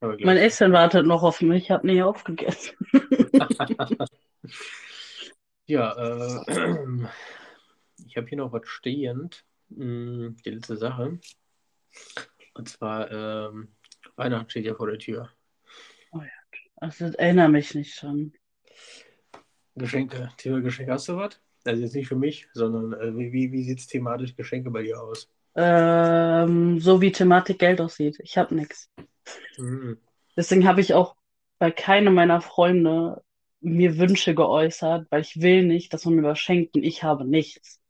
[0.00, 1.64] Mein Essen wartet noch auf mich.
[1.64, 2.76] Ich habe nicht aufgegessen.
[5.66, 6.44] ja, äh,
[8.06, 9.44] ich habe hier noch was stehend.
[9.74, 11.18] Hm, Die letzte Sache.
[12.54, 13.74] Und zwar, ähm,
[14.16, 15.30] Weihnachten steht ja vor der Tür.
[16.80, 18.32] Also, das erinnere mich nicht schon.
[19.76, 20.30] Geschenke.
[20.38, 21.40] Thema Geschenke, hast du was?
[21.64, 24.82] Also jetzt nicht für mich, sondern äh, wie, wie, wie sieht es thematisch Geschenke bei
[24.82, 25.28] dir aus?
[25.54, 28.18] Ähm, so wie Thematik Geld aussieht.
[28.22, 28.90] Ich habe nichts.
[29.56, 29.98] Hm.
[30.36, 31.16] Deswegen habe ich auch
[31.58, 33.22] bei keinem meiner Freunde
[33.60, 37.24] mir Wünsche geäußert, weil ich will nicht, dass man mir was schenkt und ich habe
[37.24, 37.80] nichts.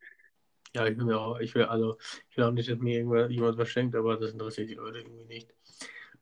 [0.75, 1.97] Ja, ich will mir auch, ich will, also,
[2.31, 2.99] ich will auch nicht, dass mir
[3.29, 5.53] jemand was schenkt, aber das interessiert die Leute irgendwie nicht.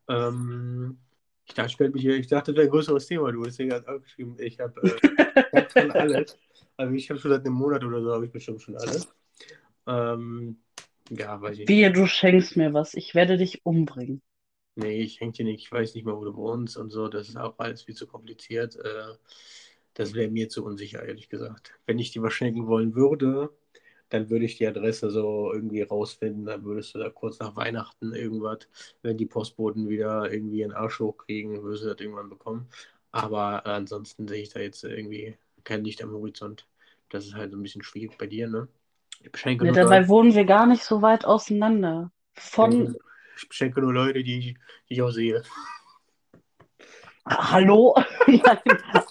[0.07, 0.97] Ähm,
[1.45, 3.99] ich dachte, ich, mich ich dachte, das wäre ein größeres Thema, du deswegen hast auch
[4.01, 4.81] geschrieben, ich habe
[5.51, 6.37] äh, schon alles.
[6.77, 9.13] Also ich habe schon seit einem Monat oder so, habe ich bestimmt schon alles.
[9.85, 10.61] Ähm,
[11.09, 11.67] ja, weiß ich.
[11.67, 12.93] Wehe, du schenkst mir was.
[12.93, 14.21] Ich werde dich umbringen.
[14.79, 17.27] Nee, ich hänge dir nicht, ich weiß nicht mehr, wo du wohnst und so, das
[17.29, 18.75] ist auch alles viel zu kompliziert.
[18.77, 19.15] Äh,
[19.93, 21.73] das wäre mir zu unsicher, ehrlich gesagt.
[21.85, 23.49] Wenn ich dir was schenken wollen würde,
[24.09, 28.13] dann würde ich die Adresse so irgendwie rausfinden, dann würdest du da kurz nach Weihnachten
[28.13, 28.67] irgendwas,
[29.01, 32.69] wenn die Postboten wieder irgendwie einen Arsch hochkriegen, würdest du das irgendwann bekommen.
[33.11, 36.67] Aber ansonsten sehe ich da jetzt irgendwie kein Licht am Horizont.
[37.09, 38.67] Das ist halt so ein bisschen schwierig bei dir, ne?
[39.59, 42.11] Ja, dabei wohnen wir gar nicht so weit auseinander.
[42.33, 42.95] Von,
[43.41, 44.53] ich beschenke nur Leute, die ich,
[44.89, 45.41] die ich auch sehe.
[47.25, 47.95] hallo?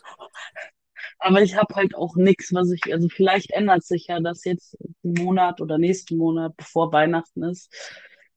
[1.20, 4.76] Aber ich habe halt auch nichts, was ich, also vielleicht ändert sich ja das jetzt
[5.02, 7.74] im Monat oder nächsten Monat, bevor Weihnachten ist.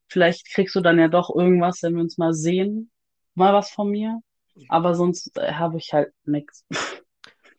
[0.08, 2.90] Vielleicht kriegst du dann ja doch irgendwas, wenn wir uns mal sehen.
[3.34, 4.20] Mal was von mir.
[4.68, 6.66] Aber sonst äh, habe ich halt nichts.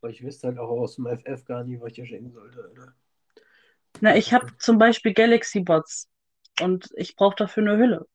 [0.02, 2.62] Aber ich wüsste halt auch aus dem FF gar nicht, was ich dir schenken sollte,
[2.62, 2.94] Alter.
[4.02, 6.10] Na, ich habe zum Beispiel Galaxy Buds
[6.62, 8.06] und ich brauche dafür eine Hülle.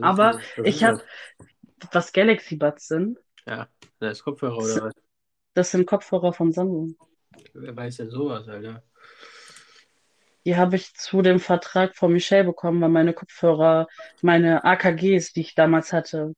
[0.00, 1.02] Aber das ich habe,
[1.78, 1.88] das.
[1.92, 3.68] was Galaxy Buds sind, Ja,
[3.98, 4.94] das ist Kopfhörer oder was?
[5.54, 6.96] das sind Kopfhörer von Samsung.
[7.54, 8.82] Wer weiß denn sowas, Alter?
[10.44, 13.88] Die habe ich zu dem Vertrag von Michelle bekommen, weil meine Kopfhörer,
[14.22, 16.34] meine AKGs, die ich damals hatte,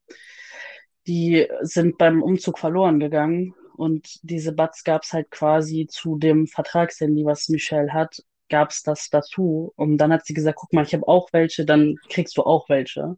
[1.06, 3.54] die sind beim Umzug verloren gegangen.
[3.76, 8.82] Und diese Buds gab es halt quasi zu dem Vertragshandy, was Michelle hat, gab es
[8.82, 9.72] das dazu.
[9.76, 12.68] Und dann hat sie gesagt, guck mal, ich habe auch welche, dann kriegst du auch
[12.68, 13.16] welche.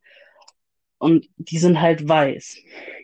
[0.99, 2.59] Und die sind halt weiß.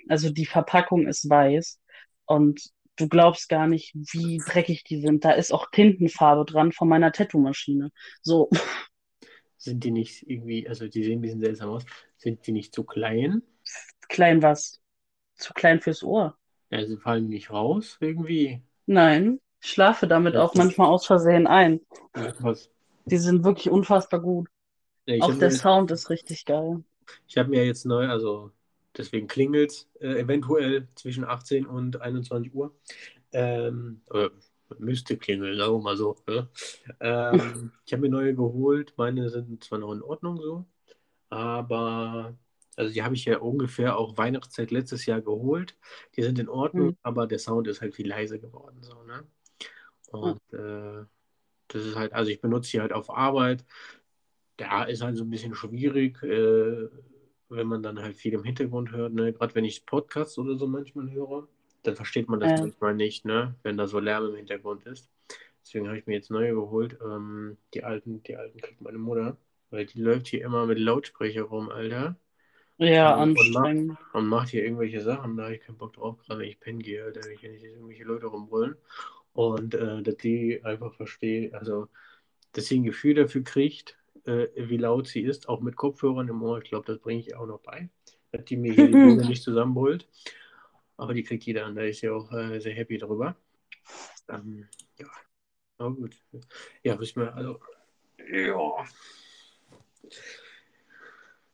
[0.08, 1.80] Also die Verpackung ist weiß.
[2.26, 2.60] Und
[2.96, 5.24] du glaubst gar nicht, wie dreckig die sind.
[5.24, 7.90] Da ist auch Tintenfarbe dran von meiner Tattoo-Maschine.
[8.22, 8.50] So,
[9.58, 11.84] Sind die nicht irgendwie, also die sehen ein bisschen seltsam aus,
[12.18, 13.42] sind die nicht zu klein?
[14.08, 14.80] klein was.
[15.34, 16.38] Zu klein fürs Ohr.
[16.70, 18.62] Also fallen die nicht raus irgendwie?
[18.86, 21.80] Nein, ich schlafe damit auch manchmal aus Versehen ein.
[22.40, 22.70] Was?
[23.06, 24.48] Die sind wirklich unfassbar gut.
[25.06, 26.84] Ja, Auch habe der mir, Sound ist richtig geil.
[27.26, 28.52] ich hab mir jetzt neu, also
[28.96, 32.74] deswegen klingelt äh, eventuell zwischen 18 und 21 Uhr.
[33.32, 34.30] Ähm, oder
[34.78, 36.16] müsste klingeln, sagen wir mal so.
[36.28, 36.48] Ne?
[37.00, 38.94] Ähm, ich habe mir neue geholt.
[38.96, 40.66] Meine sind zwar noch in Ordnung so,
[41.30, 42.36] aber
[42.76, 45.76] also die habe ich ja ungefähr auch Weihnachtszeit letztes Jahr geholt.
[46.16, 46.96] Die sind in Ordnung, Mhm.
[47.02, 48.82] aber der Sound ist halt viel leiser geworden.
[48.82, 49.24] So, ne?
[50.20, 51.04] Und äh,
[51.68, 53.64] das ist halt, also ich benutze die halt auf Arbeit.
[54.56, 56.88] Da ist halt so ein bisschen schwierig, äh,
[57.48, 59.32] wenn man dann halt viel im Hintergrund hört, ne?
[59.32, 61.48] Gerade wenn ich Podcasts oder so manchmal höre,
[61.82, 62.60] dann versteht man das Ja.
[62.60, 63.54] manchmal nicht, ne?
[63.62, 65.10] Wenn da so Lärm im Hintergrund ist.
[65.62, 66.98] Deswegen habe ich mir jetzt neue geholt.
[67.04, 69.36] Ähm, die alten, die alten kriegt meine Mutter,
[69.70, 72.16] weil die läuft hier immer mit Lautsprecher rum, Alter.
[72.78, 73.98] Ja, Und macht- anstrengend.
[74.12, 76.78] Und macht hier irgendwelche Sachen, da habe ich keinen Bock drauf, gerade wenn ich pennen
[76.80, 78.76] gehe, Alter, wenn ich hier nicht irgendwelche Leute rumbrüllen.
[79.37, 81.89] Und äh, dass die einfach versteht, also
[82.53, 86.43] dass sie ein Gefühl dafür kriegt, äh, wie laut sie ist, auch mit Kopfhörern im
[86.43, 86.62] Ohr.
[86.62, 87.91] Ich glaube, das bringe ich auch noch bei.
[88.32, 88.95] Dass die mir hier die
[89.28, 90.09] nicht zusammenbrüllt.
[90.97, 93.37] Aber die kriegt jeder und da ist ja auch äh, sehr happy drüber.
[94.30, 94.66] Ähm,
[94.99, 95.07] ja,
[95.76, 96.16] aber gut.
[96.82, 97.61] Ja, wissen wir, also,
[98.32, 98.87] ja.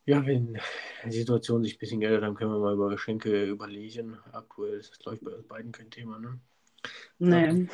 [0.05, 0.57] Ja, wenn
[1.05, 4.19] die Situation sich ein bisschen geändert, dann können wir mal über Geschenke überlegen.
[4.31, 6.39] Aktuell ist das, glaube ich, bei uns beiden kein Thema, ne?
[7.19, 7.69] Nee,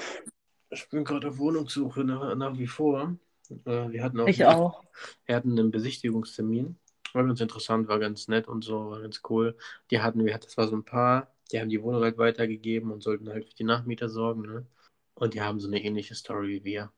[0.71, 3.17] Ich bin gerade auf Wohnungssuche nach, nach wie vor.
[3.65, 4.85] Äh, wir hatten auch, ich auch.
[5.27, 6.79] Wir hatten einen Besichtigungstermin.
[7.15, 9.57] War ganz interessant, war ganz nett und so, war ganz cool.
[9.91, 12.91] Die hatten, wir hatten, das war so ein Paar, die haben die Wohnung halt weitergegeben
[12.91, 14.67] und sollten halt für die Nachmieter sorgen, ne?
[15.15, 16.93] Und die haben so eine ähnliche Story wie wir.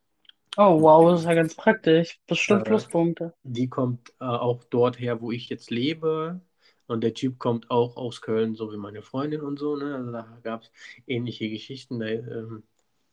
[0.57, 2.19] Oh, wow, das ist ja ganz praktisch.
[2.27, 3.33] Bestimmt Äh, Pluspunkte.
[3.43, 6.41] Die kommt äh, auch dort her, wo ich jetzt lebe.
[6.91, 9.77] Und der Typ kommt auch aus Köln, so wie meine Freundin und so.
[9.77, 9.95] Ne?
[9.95, 10.71] Also da gab es
[11.07, 11.99] ähnliche Geschichten.
[11.99, 12.63] Da, ähm,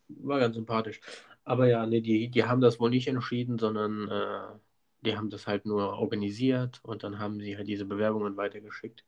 [0.09, 1.01] war ganz sympathisch.
[1.45, 4.59] Aber ja, nee, die, die haben das wohl nicht entschieden, sondern äh,
[5.03, 9.05] die haben das halt nur organisiert und dann haben sie halt diese Bewerbungen weitergeschickt.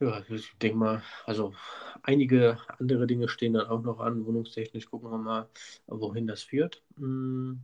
[0.00, 1.54] Ja, ich denke mal, also
[2.02, 4.90] einige andere Dinge stehen dann auch noch an, wohnungstechnisch.
[4.90, 5.48] Gucken wir mal,
[5.86, 6.82] wohin das führt.
[6.98, 7.62] Hm.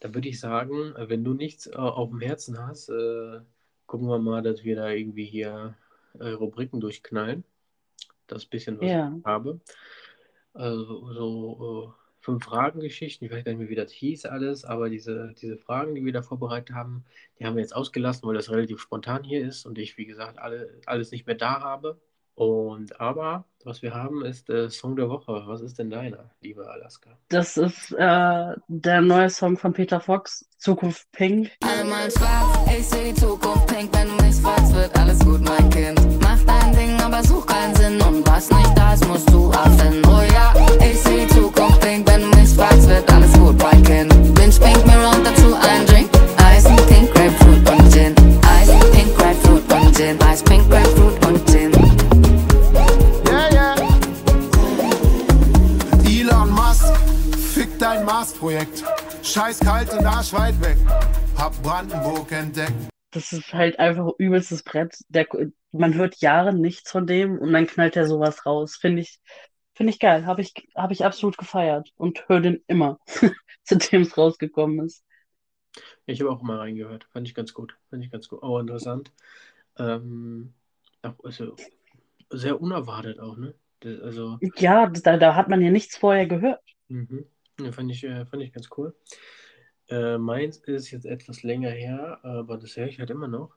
[0.00, 3.42] Da würde ich sagen, wenn du nichts äh, auf dem Herzen hast, äh,
[3.86, 5.76] gucken wir mal, dass wir da irgendwie hier
[6.18, 7.44] äh, Rubriken durchknallen.
[8.26, 9.14] Das bisschen, was Ja.
[9.18, 9.60] ich habe.
[10.54, 14.88] Also so äh, fünf Fragengeschichten, ich weiß gar nicht mehr, wie das hieß alles, aber
[14.90, 17.04] diese, diese Fragen, die wir da vorbereitet haben,
[17.38, 20.38] die haben wir jetzt ausgelassen, weil das relativ spontan hier ist und ich, wie gesagt,
[20.38, 22.00] alle, alles nicht mehr da habe.
[22.36, 25.44] Und aber, was wir haben, ist äh, Song der Woche.
[25.46, 27.08] Was ist denn deiner, liebe Alaska?
[27.30, 31.50] Das ist äh, der neue Song von Peter Fox, Zukunft Pink.
[31.62, 35.70] Einmal schwarz, ich seh die Zukunft pink, wenn du mich fragst, wird alles gut, mein
[35.70, 35.98] Kind.
[36.20, 40.02] Mach dein Ding, aber such keinen Sinn und was nicht da ist, musst du erfinden.
[40.06, 43.82] Oh ja, ich seh die Zukunft pink, wenn du mich fragst, wird alles gut, mein
[43.82, 44.12] Kind.
[44.34, 46.10] Binge Pink Mirror und dazu ein Drink.
[46.36, 48.14] Eis, Pink, Grapefruit und Gin.
[48.42, 50.20] Eis, Pink, Grapefruit und Gin.
[50.20, 51.15] Eis, Pink, Grapefruit
[58.16, 58.82] Mars-Projekt.
[59.22, 60.78] Scheiß kalt und Arsch weit weg.
[61.36, 62.72] Hab Brandenburg entdeckt.
[63.10, 64.96] Das ist halt einfach übelstes Brett.
[65.10, 65.26] Der,
[65.70, 68.76] man hört Jahre nichts von dem und dann knallt er sowas raus.
[68.76, 69.20] Finde ich,
[69.74, 70.24] finde ich geil.
[70.24, 72.98] Habe ich, habe ich absolut gefeiert und höre den immer,
[73.64, 75.04] seitdem es rausgekommen ist.
[76.06, 77.04] Ich habe auch mal reingehört.
[77.12, 77.76] Fand ich ganz gut.
[77.90, 78.42] Fand ich ganz gut.
[78.42, 79.12] Auch interessant.
[79.78, 80.54] Ähm,
[81.02, 81.54] auch, also,
[82.30, 83.54] sehr unerwartet auch, ne?
[83.80, 86.62] Das, also, Ja, da, da hat man ja nichts vorher gehört.
[86.88, 87.26] mhm.
[87.60, 88.94] Ja, fand ich, äh, fand ich ganz cool.
[89.88, 93.54] Äh, meins ist jetzt etwas länger her, aber das höre ich halt immer noch.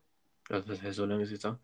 [0.49, 1.57] Also, das heißt, so lange ist jetzt auch.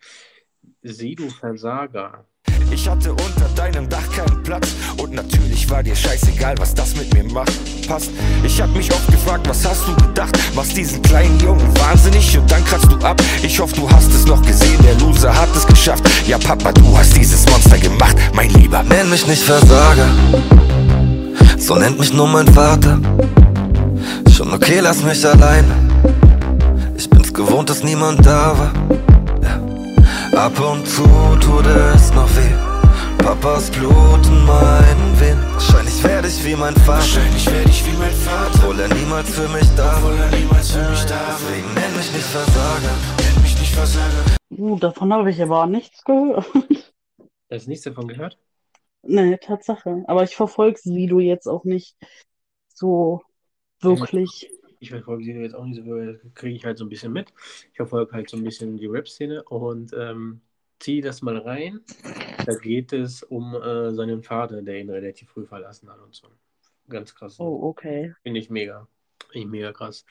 [0.81, 2.25] Sido Versager.
[2.71, 7.13] Ich hatte unter deinem Dach keinen Platz und natürlich war dir scheißegal, was das mit
[7.13, 7.53] mir macht.
[7.87, 8.11] Passt.
[8.43, 10.35] Ich hab mich oft gefragt, was hast du gedacht?
[10.55, 13.21] Machst diesen kleinen Jungen wahnsinnig und dann kratzt du ab.
[13.43, 16.03] Ich hoffe, du hast es noch gesehen, der Loser hat es geschafft.
[16.27, 18.83] Ja, Papa, du hast dieses Monster gemacht, mein Lieber.
[18.83, 20.09] Nenn mich nicht Versager,
[21.65, 22.99] so nennt mich nur mein Vater.
[24.31, 25.73] Schon okay, lass mich alleine.
[26.95, 28.73] Ich bin's gewohnt, dass niemand da war.
[29.41, 30.45] Ja.
[30.45, 31.03] Ab und zu
[31.39, 32.53] tut es noch weh.
[33.17, 35.43] Papas Blut in meinen Venen.
[35.53, 36.99] Wahrscheinlich werde ich wie mein Vater.
[36.99, 40.25] Wahrscheinlich werde ich wie mein Vater, Obwohl er niemals für mich da obwohl war.
[40.25, 41.39] er niemals für mich da war.
[41.39, 42.95] Deswegen nenn mich nicht Versager.
[43.23, 44.23] Nenn mich nicht Versager.
[44.55, 46.45] Uh, davon habe ich aber nichts gehört.
[47.51, 48.37] Hast du nichts davon gehört?
[49.05, 50.03] Nee, Tatsache.
[50.07, 51.95] Aber ich verfolge Sido jetzt auch nicht
[52.73, 53.21] so
[53.81, 54.51] wirklich.
[54.79, 57.33] Ich verfolge Sido jetzt auch nicht so, das kriege ich halt so ein bisschen mit.
[57.71, 60.41] Ich verfolge halt so ein bisschen die Rap-Szene und ähm,
[60.79, 61.81] ziehe das mal rein.
[62.45, 66.27] Da geht es um äh, seinen Vater, der ihn relativ früh verlassen hat und so.
[66.89, 67.39] Ganz krass.
[67.39, 68.13] Oh, okay.
[68.21, 68.87] Finde ich mega.
[69.29, 70.05] Finde ich mega krass.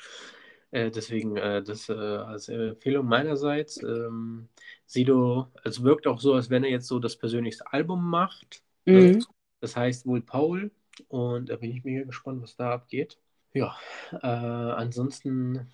[0.71, 3.81] Äh, deswegen äh, das äh, als Empfehlung meinerseits.
[3.83, 4.49] Ähm,
[4.87, 8.63] Sido, es wirkt auch so, als wenn er jetzt so das persönlichste Album macht.
[8.85, 9.25] Mhm.
[9.61, 10.71] Das heißt wohl Paul.
[11.09, 13.19] Und da bin ich mega gespannt, was da abgeht.
[13.53, 13.77] Ja,
[14.13, 15.73] äh, ansonsten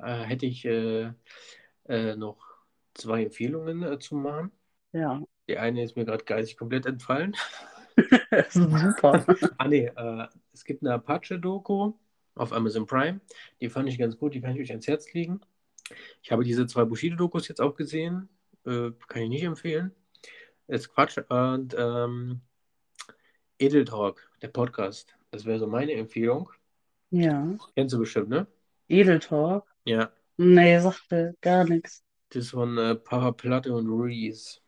[0.00, 1.12] äh, hätte ich äh,
[1.88, 2.38] äh, noch
[2.94, 4.52] zwei Empfehlungen äh, zu machen.
[4.92, 5.22] Ja.
[5.48, 7.36] Die eine ist mir gerade geistig komplett entfallen.
[8.50, 9.24] Super.
[9.58, 11.92] Ah, nee, äh, es gibt eine Apache-Doku
[12.34, 13.20] auf Amazon Prime.
[13.60, 15.40] Die fand ich ganz gut, die kann ich euch ans Herz legen.
[16.22, 18.28] Ich habe diese zwei Bushido-Dokus jetzt auch gesehen.
[18.64, 19.92] Äh, kann ich nicht empfehlen.
[20.70, 21.18] Ist Quatsch.
[21.28, 22.40] Und ähm,
[23.58, 25.16] Edel Talk, der Podcast.
[25.32, 26.48] Das wäre so meine Empfehlung.
[27.10, 27.56] Ja.
[27.74, 28.46] Kennst du bestimmt, ne?
[28.88, 29.64] Edeltalk.
[29.84, 30.12] Ja.
[30.36, 32.04] Nee, sagte gar nichts.
[32.30, 34.60] Das ist von äh, Papa Platte und Reese.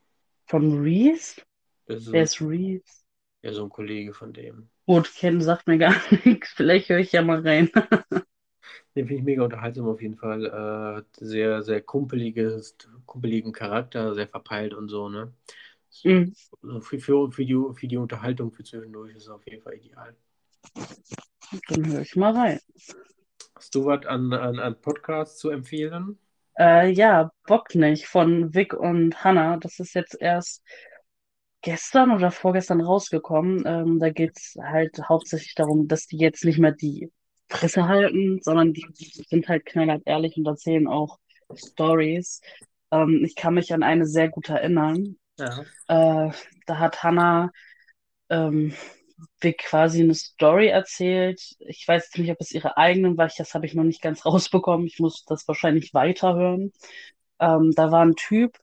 [0.46, 1.40] Von Reese?
[1.86, 2.82] Das ist Wer ist Reese?
[3.42, 4.68] ja, so ein Kollege von dem.
[4.86, 5.94] Gut, kennen sagt mir gar
[6.24, 6.50] nichts.
[6.50, 7.70] Vielleicht höre ich ja mal rein.
[8.94, 10.46] Den finde ich mega unterhaltsam auf jeden Fall.
[11.20, 12.76] Äh, sehr, sehr kumpeliges,
[13.06, 15.32] kumpeligen Charakter, sehr verpeilt und so, ne?
[16.04, 16.34] Mhm.
[16.62, 19.74] Also für, für, für, die, für die Unterhaltung für zwischendurch ist es auf jeden Fall
[19.74, 20.16] ideal.
[21.68, 22.60] Dann höre ich mal rein.
[23.54, 26.18] Hast du was an, an, an Podcasts zu empfehlen?
[26.58, 29.56] Äh, ja, Bock nicht von Vic und Hannah.
[29.58, 30.62] Das ist jetzt erst
[31.62, 33.64] gestern oder vorgestern rausgekommen.
[33.66, 37.10] Ähm, da geht's halt hauptsächlich darum, dass die jetzt nicht mehr die
[37.48, 38.84] Fresse halten, sondern die
[39.28, 41.18] sind halt knallhart ehrlich und erzählen auch
[41.54, 42.40] Stories.
[42.90, 45.16] Ähm, ich kann mich an eine sehr gut erinnern.
[45.42, 46.28] Ja.
[46.28, 46.32] Äh,
[46.66, 47.50] da hat Hannah
[48.30, 48.74] ähm,
[49.58, 51.40] quasi eine Story erzählt.
[51.60, 53.28] Ich weiß nicht, ob es ihre eigenen war.
[53.36, 54.86] Das habe ich noch nicht ganz rausbekommen.
[54.86, 56.72] Ich muss das wahrscheinlich weiterhören.
[57.40, 58.58] Ähm, da war ein Typ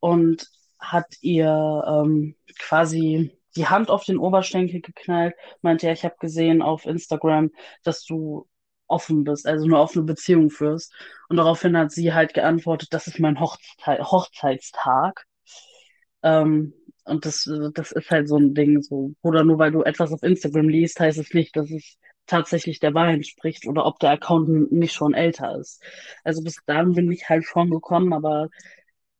[0.00, 0.48] und
[0.78, 5.34] hat ihr ähm, quasi die Hand auf den Oberschenkel geknallt.
[5.62, 7.50] Meinte, ja, ich habe gesehen auf Instagram,
[7.82, 8.48] dass du
[8.86, 10.92] offen bist, also eine offene Beziehung führst.
[11.28, 15.26] Und daraufhin hat sie halt geantwortet, das ist mein Hochzei Hochzeitstag.
[16.24, 20.10] Ähm, und das, das ist halt so ein Ding, so, oder nur weil du etwas
[20.10, 24.12] auf Instagram liest, heißt es nicht, dass es tatsächlich der Wahrheit entspricht oder ob der
[24.12, 25.82] Account nicht schon älter ist.
[26.24, 28.48] Also bis dahin bin ich halt schon gekommen, aber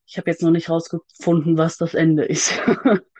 [0.06, 2.58] ich habe jetzt noch nicht rausgefunden, was das Ende ist.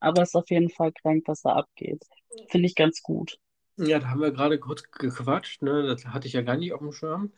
[0.00, 2.04] Aber es ist auf jeden Fall krank, was da abgeht.
[2.48, 3.38] Finde ich ganz gut.
[3.76, 5.82] Ja, da haben wir gerade kurz gequatscht, ne?
[5.82, 7.32] Das hatte ich ja gar nicht auf dem Schirm.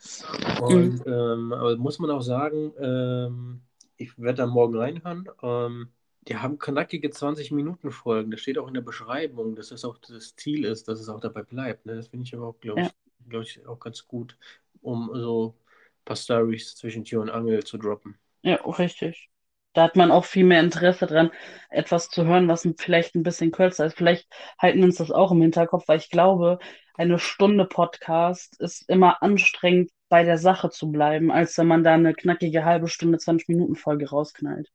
[0.61, 3.61] Und ähm, aber muss man auch sagen, ähm,
[3.97, 5.29] ich werde da morgen reinhören.
[5.41, 5.89] Ähm,
[6.27, 8.31] die haben knackige 20 Minuten Folgen.
[8.31, 11.19] Das steht auch in der Beschreibung, dass das auch das Ziel ist, dass es auch
[11.19, 11.85] dabei bleibt.
[11.85, 11.95] Ne?
[11.95, 12.89] Das finde ich aber auch, glaube ich,
[13.29, 14.37] glaube ich, auch ganz gut,
[14.81, 18.17] um so ein paar Stories zwischen Tür und Angel zu droppen.
[18.41, 19.29] Ja, richtig.
[19.73, 21.31] Da hat man auch viel mehr Interesse dran,
[21.69, 23.97] etwas zu hören, was vielleicht ein bisschen kürzer ist.
[23.97, 24.27] Vielleicht
[24.59, 26.59] halten wir uns das auch im Hinterkopf, weil ich glaube,
[26.93, 31.95] eine Stunde Podcast ist immer anstrengend, bei der Sache zu bleiben, als wenn man da
[31.95, 34.71] eine knackige halbe Stunde, 20 Minuten Folge rausknallt.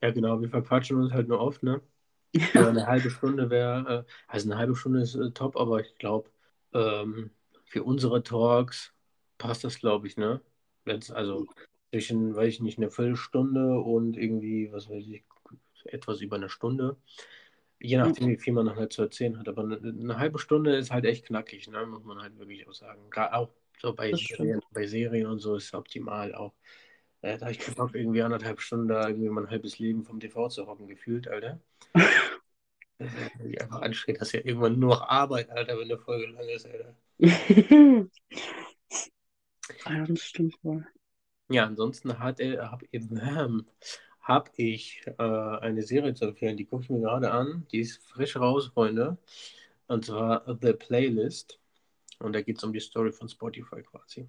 [0.00, 1.82] Ja, genau, wir verquatschen uns halt nur oft, ne?
[2.54, 5.94] Ja, eine halbe Stunde wäre, äh, also eine halbe Stunde ist äh, top, aber ich
[5.98, 6.30] glaube,
[6.72, 7.32] ähm,
[7.66, 8.94] für unsere Talks
[9.36, 10.40] passt das, glaube ich, ne?
[10.86, 11.46] Wenn's, also
[11.90, 15.24] zwischen, weiß ich nicht, eine Viertelstunde und irgendwie, was weiß ich,
[15.84, 16.96] etwas über eine Stunde.
[17.78, 19.48] Je nachdem, wie viel man dann halt zu erzählen hat.
[19.48, 21.84] Aber eine, eine halbe Stunde ist halt echt knackig, ne?
[21.84, 23.10] Muss man halt wirklich auch sagen.
[23.10, 23.50] Gar, auch
[23.80, 24.12] so bei.
[24.12, 26.54] Serien, bei Serien und so ist es optimal auch.
[27.22, 30.48] Äh, da habe ich Bock, irgendwie anderthalb Stunden da irgendwie mein halbes Leben vom TV
[30.48, 31.60] zu hocken, gefühlt, Alter.
[32.98, 33.12] Das
[33.44, 34.22] ist einfach anstrengend.
[34.22, 36.96] Das ist ja irgendwann nur noch Arbeit, Alter, wenn eine Folge lang ist, Alter.
[39.84, 40.86] Ja, das stimmt wohl.
[41.48, 43.66] Ja, ansonsten hat er, hab eben, ähm,
[44.20, 47.66] habe ich äh, eine Serie zu empfehlen, die gucke ich mir gerade an.
[47.72, 49.18] Die ist frisch raus, Freunde.
[49.86, 51.60] Und zwar The Playlist.
[52.18, 54.28] Und da geht es um die Story von Spotify quasi.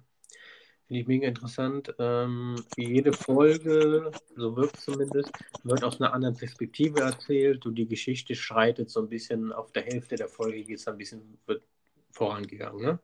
[0.86, 1.94] Finde ich mega interessant.
[1.98, 5.30] Ähm, jede Folge, so wirkt es zumindest,
[5.62, 9.82] wird aus einer anderen Perspektive erzählt und die Geschichte schreitet so ein bisschen auf der
[9.82, 11.62] Hälfte der Folge, geht es ein bisschen wird
[12.10, 12.82] vorangegangen.
[12.82, 12.98] Ne?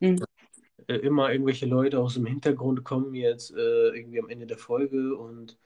[0.00, 0.24] Mhm.
[0.88, 5.16] Äh, immer irgendwelche Leute aus dem Hintergrund kommen jetzt äh, irgendwie am Ende der Folge
[5.16, 5.56] und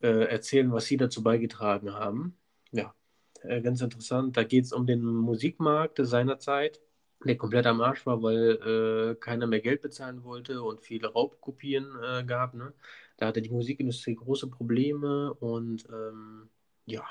[0.00, 2.36] äh, erzählen, was sie dazu beigetragen haben.
[2.72, 2.94] Ja,
[3.42, 4.36] äh, ganz interessant.
[4.36, 6.80] Da geht es um den Musikmarkt seinerzeit,
[7.24, 11.86] der komplett am Arsch war, weil äh, keiner mehr Geld bezahlen wollte und viele Raubkopien
[12.02, 12.54] äh, gab.
[12.54, 12.72] Ne?
[13.16, 16.48] Da hatte die Musikindustrie große Probleme und ähm,
[16.86, 17.04] ja,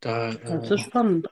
[0.00, 1.28] da Das äh, ist spannend.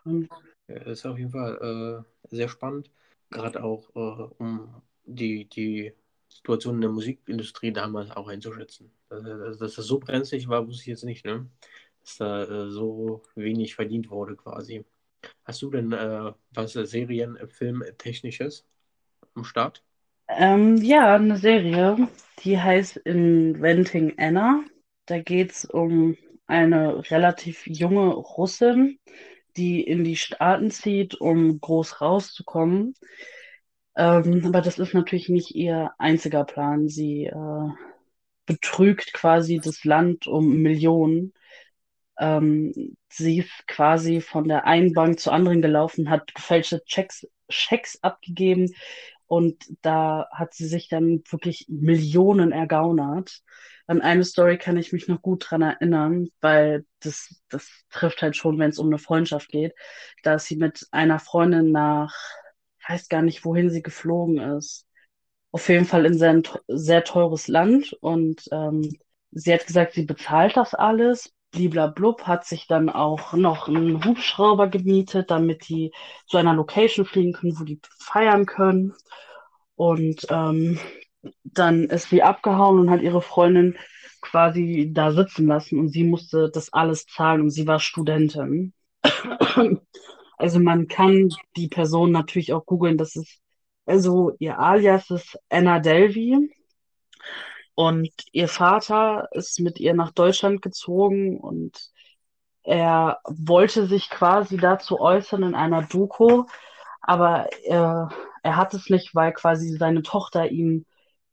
[0.69, 2.91] ist auf jeden Fall äh, sehr spannend,
[3.31, 5.93] gerade auch äh, um die, die
[6.29, 8.93] Situation in der Musikindustrie damals auch einzuschätzen.
[9.09, 11.51] Also, dass das so brenzlig war, wusste ich jetzt nicht, ne?
[12.01, 14.85] Dass da so wenig verdient wurde quasi.
[15.45, 18.67] Hast du denn äh, was äh, Serien, äh, Film, äh, Technisches
[19.35, 19.83] am Start?
[20.29, 22.09] Ähm, ja, eine Serie,
[22.45, 24.65] die heißt Inventing Anna.
[25.07, 26.17] Da geht es um
[26.47, 28.99] eine relativ junge Russin,
[29.57, 32.95] die in die Staaten zieht, um groß rauszukommen.
[33.97, 36.89] Ähm, aber das ist natürlich nicht ihr einziger Plan.
[36.89, 37.69] Sie äh,
[38.47, 41.33] betrügt quasi das Land um Millionen.
[42.21, 47.99] Ähm, sie ist quasi von der einen Bank zur anderen gelaufen, hat gefälschte Checks, Schecks
[48.03, 48.73] abgegeben
[49.27, 53.43] und da hat sie sich dann wirklich Millionen ergaunert.
[53.87, 58.37] An eine Story kann ich mich noch gut dran erinnern, weil das, das trifft halt
[58.37, 59.75] schon, wenn es um eine Freundschaft geht.
[60.23, 62.15] Da ist sie mit einer Freundin nach,
[62.81, 64.87] ich weiß gar nicht, wohin sie geflogen ist.
[65.53, 68.83] Auf jeden Fall in sehr, sehr teures Land und ähm,
[69.33, 71.33] sie hat gesagt, sie bezahlt das alles.
[71.51, 75.93] Bliblablub hat sich dann auch noch einen Hubschrauber gemietet, damit die
[76.27, 78.95] zu einer Location fliegen können, wo die feiern können.
[79.75, 80.79] Und ähm,
[81.45, 83.77] dann ist sie abgehauen und hat ihre Freundin
[84.21, 88.75] quasi da sitzen lassen und sie musste das alles zahlen und sie war Studentin.
[90.37, 93.43] Also man kann die Person natürlich auch googeln, das ist,
[93.85, 96.49] also ihr Alias ist Anna Delvey
[97.81, 101.91] und ihr Vater ist mit ihr nach Deutschland gezogen und
[102.63, 106.45] er wollte sich quasi dazu äußern in einer Doku,
[107.01, 108.11] aber er,
[108.43, 110.85] er hat es nicht, weil quasi seine Tochter ihm,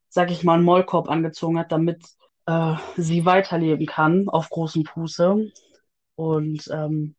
[0.08, 2.06] sag ich mal, einen Maulkorb angezogen hat, damit
[2.46, 5.52] äh, sie weiterleben kann auf großem Fuße.
[6.16, 7.18] Und ähm,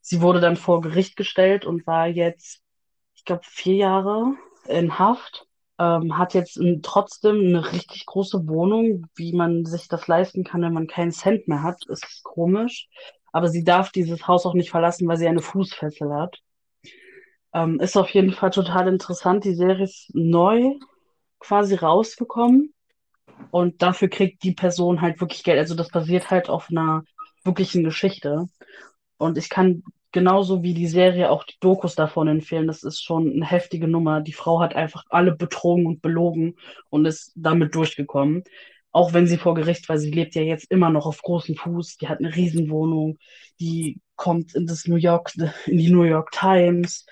[0.00, 2.62] sie wurde dann vor Gericht gestellt und war jetzt,
[3.16, 4.34] ich glaube, vier Jahre
[4.68, 5.47] in Haft.
[5.78, 10.72] Ähm, hat jetzt trotzdem eine richtig große Wohnung, wie man sich das leisten kann, wenn
[10.72, 12.88] man keinen Cent mehr hat, ist komisch.
[13.32, 16.38] Aber sie darf dieses Haus auch nicht verlassen, weil sie eine Fußfessel hat.
[17.52, 19.44] Ähm, ist auf jeden Fall total interessant.
[19.44, 20.74] Die Serie ist neu
[21.38, 22.74] quasi rausgekommen
[23.50, 25.58] und dafür kriegt die Person halt wirklich Geld.
[25.58, 27.04] Also das basiert halt auf einer
[27.44, 28.46] wirklichen Geschichte.
[29.16, 29.82] Und ich kann
[30.12, 32.66] genauso wie die Serie auch die Dokus davon empfehlen.
[32.66, 34.20] Das ist schon eine heftige Nummer.
[34.20, 36.56] Die Frau hat einfach alle betrogen und belogen
[36.90, 38.44] und ist damit durchgekommen.
[38.90, 41.98] Auch wenn sie vor Gericht war, sie lebt ja jetzt immer noch auf großem Fuß.
[41.98, 43.18] Die hat eine Riesenwohnung,
[43.60, 45.32] die kommt in das New York,
[45.66, 47.04] in die New York Times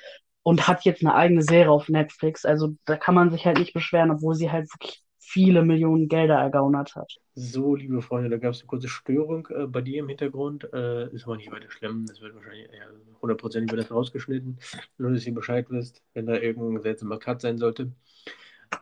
[0.43, 2.45] und hat jetzt eine eigene Serie auf Netflix.
[2.45, 6.37] Also da kann man sich halt nicht beschweren, obwohl sie halt wirklich viele Millionen Gelder
[6.37, 7.13] ergaunert hat.
[7.35, 10.73] So, liebe Freunde, da gab es eine kurze Störung äh, bei dir im Hintergrund.
[10.73, 12.07] Äh, ist aber nicht weiter schlimm.
[12.07, 12.87] Das wird wahrscheinlich, ja,
[13.21, 14.59] hundertprozentig wird das rausgeschnitten.
[14.99, 17.91] Nur, dass ihr Bescheid wisst, wenn da irgendein seltsamer Cut sein sollte.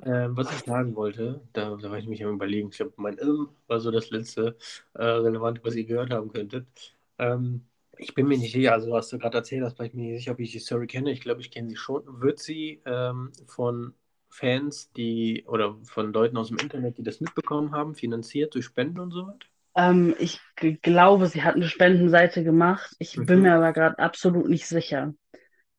[0.05, 2.69] Ähm, was ich sagen wollte, da, da war ich mich am überlegen.
[2.71, 4.57] Ich glaube, mein Ilm war so das letzte
[4.95, 6.67] äh, Relevante, was ihr gehört haben könntet.
[7.19, 7.63] Ähm,
[7.97, 10.19] ich bin mir nicht sicher, also was du gerade erzählt hast, bin ich mir nicht
[10.19, 11.11] sicher, ob ich die Story kenne.
[11.11, 12.03] Ich glaube, ich kenne sie schon.
[12.21, 13.95] Wird sie ähm, von
[14.35, 19.01] Fans, die oder von Leuten aus dem Internet, die das mitbekommen haben, finanziert durch Spenden
[19.01, 19.47] und so weiter?
[19.77, 20.41] Ähm, ich
[20.83, 22.95] glaube, sie hat eine Spendenseite gemacht.
[22.99, 23.43] Ich bin Mhm.
[23.43, 25.15] mir aber gerade absolut nicht sicher.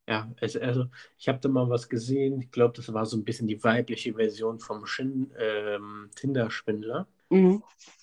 [0.08, 0.86] Ja, es, also
[1.18, 2.40] ich habe da mal was gesehen.
[2.40, 7.08] Ich glaube, das war so ein bisschen die weibliche Version vom Shin, ähm, Tinder-Schwindler.
[7.30, 7.62] Mhm.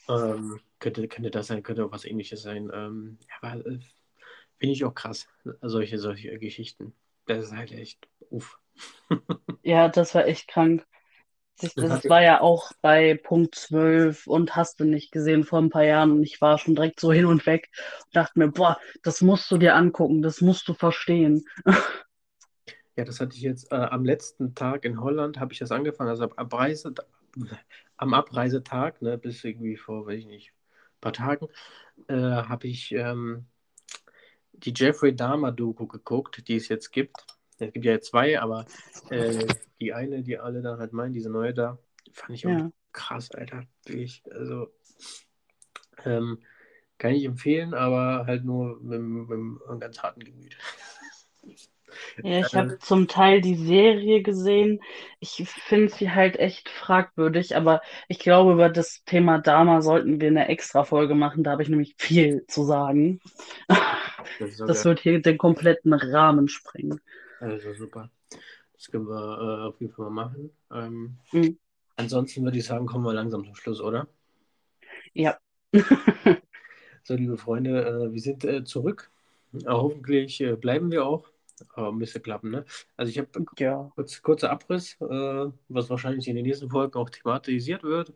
[0.09, 2.69] Ähm, könnte, könnte das sein, könnte auch was ähnliches sein.
[2.73, 3.79] Ähm, ja, aber äh,
[4.59, 5.27] finde ich auch krass,
[5.61, 6.95] solche, solche Geschichten.
[7.27, 8.59] Das ist halt echt, uff.
[9.63, 10.85] Ja, das war echt krank.
[11.59, 15.83] Das, war ja auch bei Punkt 12 und hast du nicht gesehen vor ein paar
[15.83, 17.69] Jahren und ich war schon direkt so hin und weg
[18.05, 21.45] und dachte mir, boah, das musst du dir angucken, das musst du verstehen.
[22.95, 26.11] Ja, das hatte ich jetzt äh, am letzten Tag in Holland, habe ich das angefangen,
[26.11, 26.93] also ab Abreise,
[27.97, 30.53] am Abreisetag, ne, bis irgendwie vor, weiß ich nicht,
[31.01, 31.47] paar Tagen
[32.07, 33.45] äh, habe ich ähm,
[34.53, 37.25] die Jeffrey Dahmer-Doku geguckt, die es jetzt gibt.
[37.67, 38.65] Es gibt ja zwei, aber
[39.09, 41.77] äh, die eine, die alle dann halt meinen, diese neue da,
[42.13, 42.71] fand ich auch Ja.
[42.91, 43.63] krass, Alter.
[43.85, 44.67] Wirklich, also
[46.05, 46.39] ähm,
[46.97, 50.57] kann ich empfehlen, aber halt nur mit, mit einem ganz harten Gemüt.
[52.21, 54.79] Ja, ich Äh, habe zum Teil die Serie gesehen.
[55.19, 60.29] Ich finde sie halt echt fragwürdig, aber ich glaube, über das Thema Dama sollten wir
[60.29, 61.43] eine extra Folge machen.
[61.43, 63.19] Da habe ich nämlich viel zu sagen.
[64.39, 67.01] das Das wird hier den kompletten Rahmen sprengen.
[67.43, 68.09] Also super.
[68.73, 70.51] Das können wir äh, auf jeden Fall mal machen.
[70.71, 71.57] Ähm, Mhm.
[71.97, 74.07] ansonsten würde ich sagen, kommen wir langsam zum Schluss, oder?
[75.13, 75.37] Ja.
[77.05, 79.11] So, liebe Freunde, äh, wir sind äh, zurück.
[79.53, 81.27] Äh, hoffentlich äh, bleiben wir auch.
[81.73, 82.63] Aber müsste klappen, ne?
[82.95, 83.27] Also ich habe
[83.57, 83.91] Ja.
[83.93, 88.13] kurz, kurzer Abriss, äh, was wahrscheinlich in den nächsten Folgen auch thematisiert wird.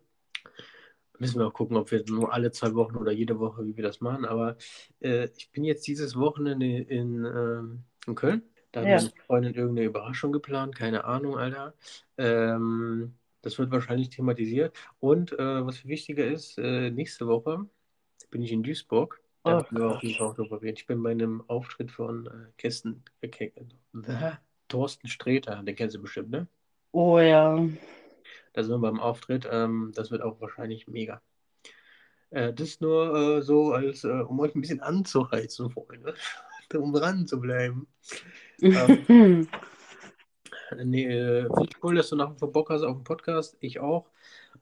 [1.19, 3.83] Müssen wir auch gucken, ob wir nur alle zwei Wochen oder jede Woche, wie wir
[3.83, 4.23] das machen.
[4.23, 4.55] Aber
[5.01, 8.41] äh, ich bin jetzt dieses Wochenende in, ähm, in Köln.
[8.77, 8.97] Da hat Ja.
[8.97, 11.73] meine Freundin irgendeine Überraschung geplant, keine Ahnung, Alter.
[12.17, 14.77] Ähm, das wird wahrscheinlich thematisiert.
[14.99, 17.65] Und äh, was viel wichtiger ist, äh, nächste Woche
[18.29, 19.19] bin ich in Duisburg.
[19.43, 20.77] Da Oh wir jeden Fall auch drüber reden.
[20.77, 24.31] Ich bin bei einem Auftritt von äh, Kirsten, äh, äh,
[24.67, 26.47] Thorsten Sträter, den kennst du bestimmt, ne?
[26.91, 27.67] Oh ja.
[28.53, 29.47] Da sind wir beim Auftritt.
[29.49, 31.19] Ähm, das wird auch wahrscheinlich mega.
[32.29, 36.13] Äh, das nur äh, so, als äh, um euch ein bisschen anzureizen, Freunde.
[36.75, 37.87] um dran zu bleiben.
[38.61, 39.47] Ähm,
[40.83, 43.57] nee, äh, finde ich cool, dass du nach wie vor Bock hast auf den Podcast.
[43.59, 44.07] Ich auch.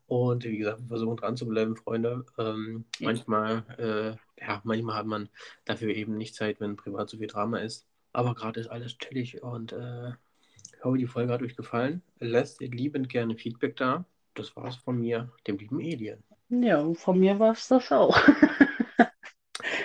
[0.07, 2.25] Und wie gesagt, wir versuchen dran zu bleiben, Freunde.
[2.37, 3.07] Ähm, Ja.
[3.07, 5.29] manchmal, äh, ja, manchmal hat man
[5.65, 7.87] dafür eben nicht Zeit, wenn privat so viel Drama ist.
[8.13, 12.01] Aber gerade ist alles chillig und äh, ich hoffe, die Folge hat euch gefallen.
[12.19, 14.05] Lasst liebend gerne Feedback da.
[14.35, 16.23] Das war's von mir, dem lieben Alien.
[16.49, 18.17] Ja, und von mir war es das auch.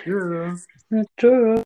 [0.03, 0.67] Tschüss.
[1.17, 1.61] Tschö.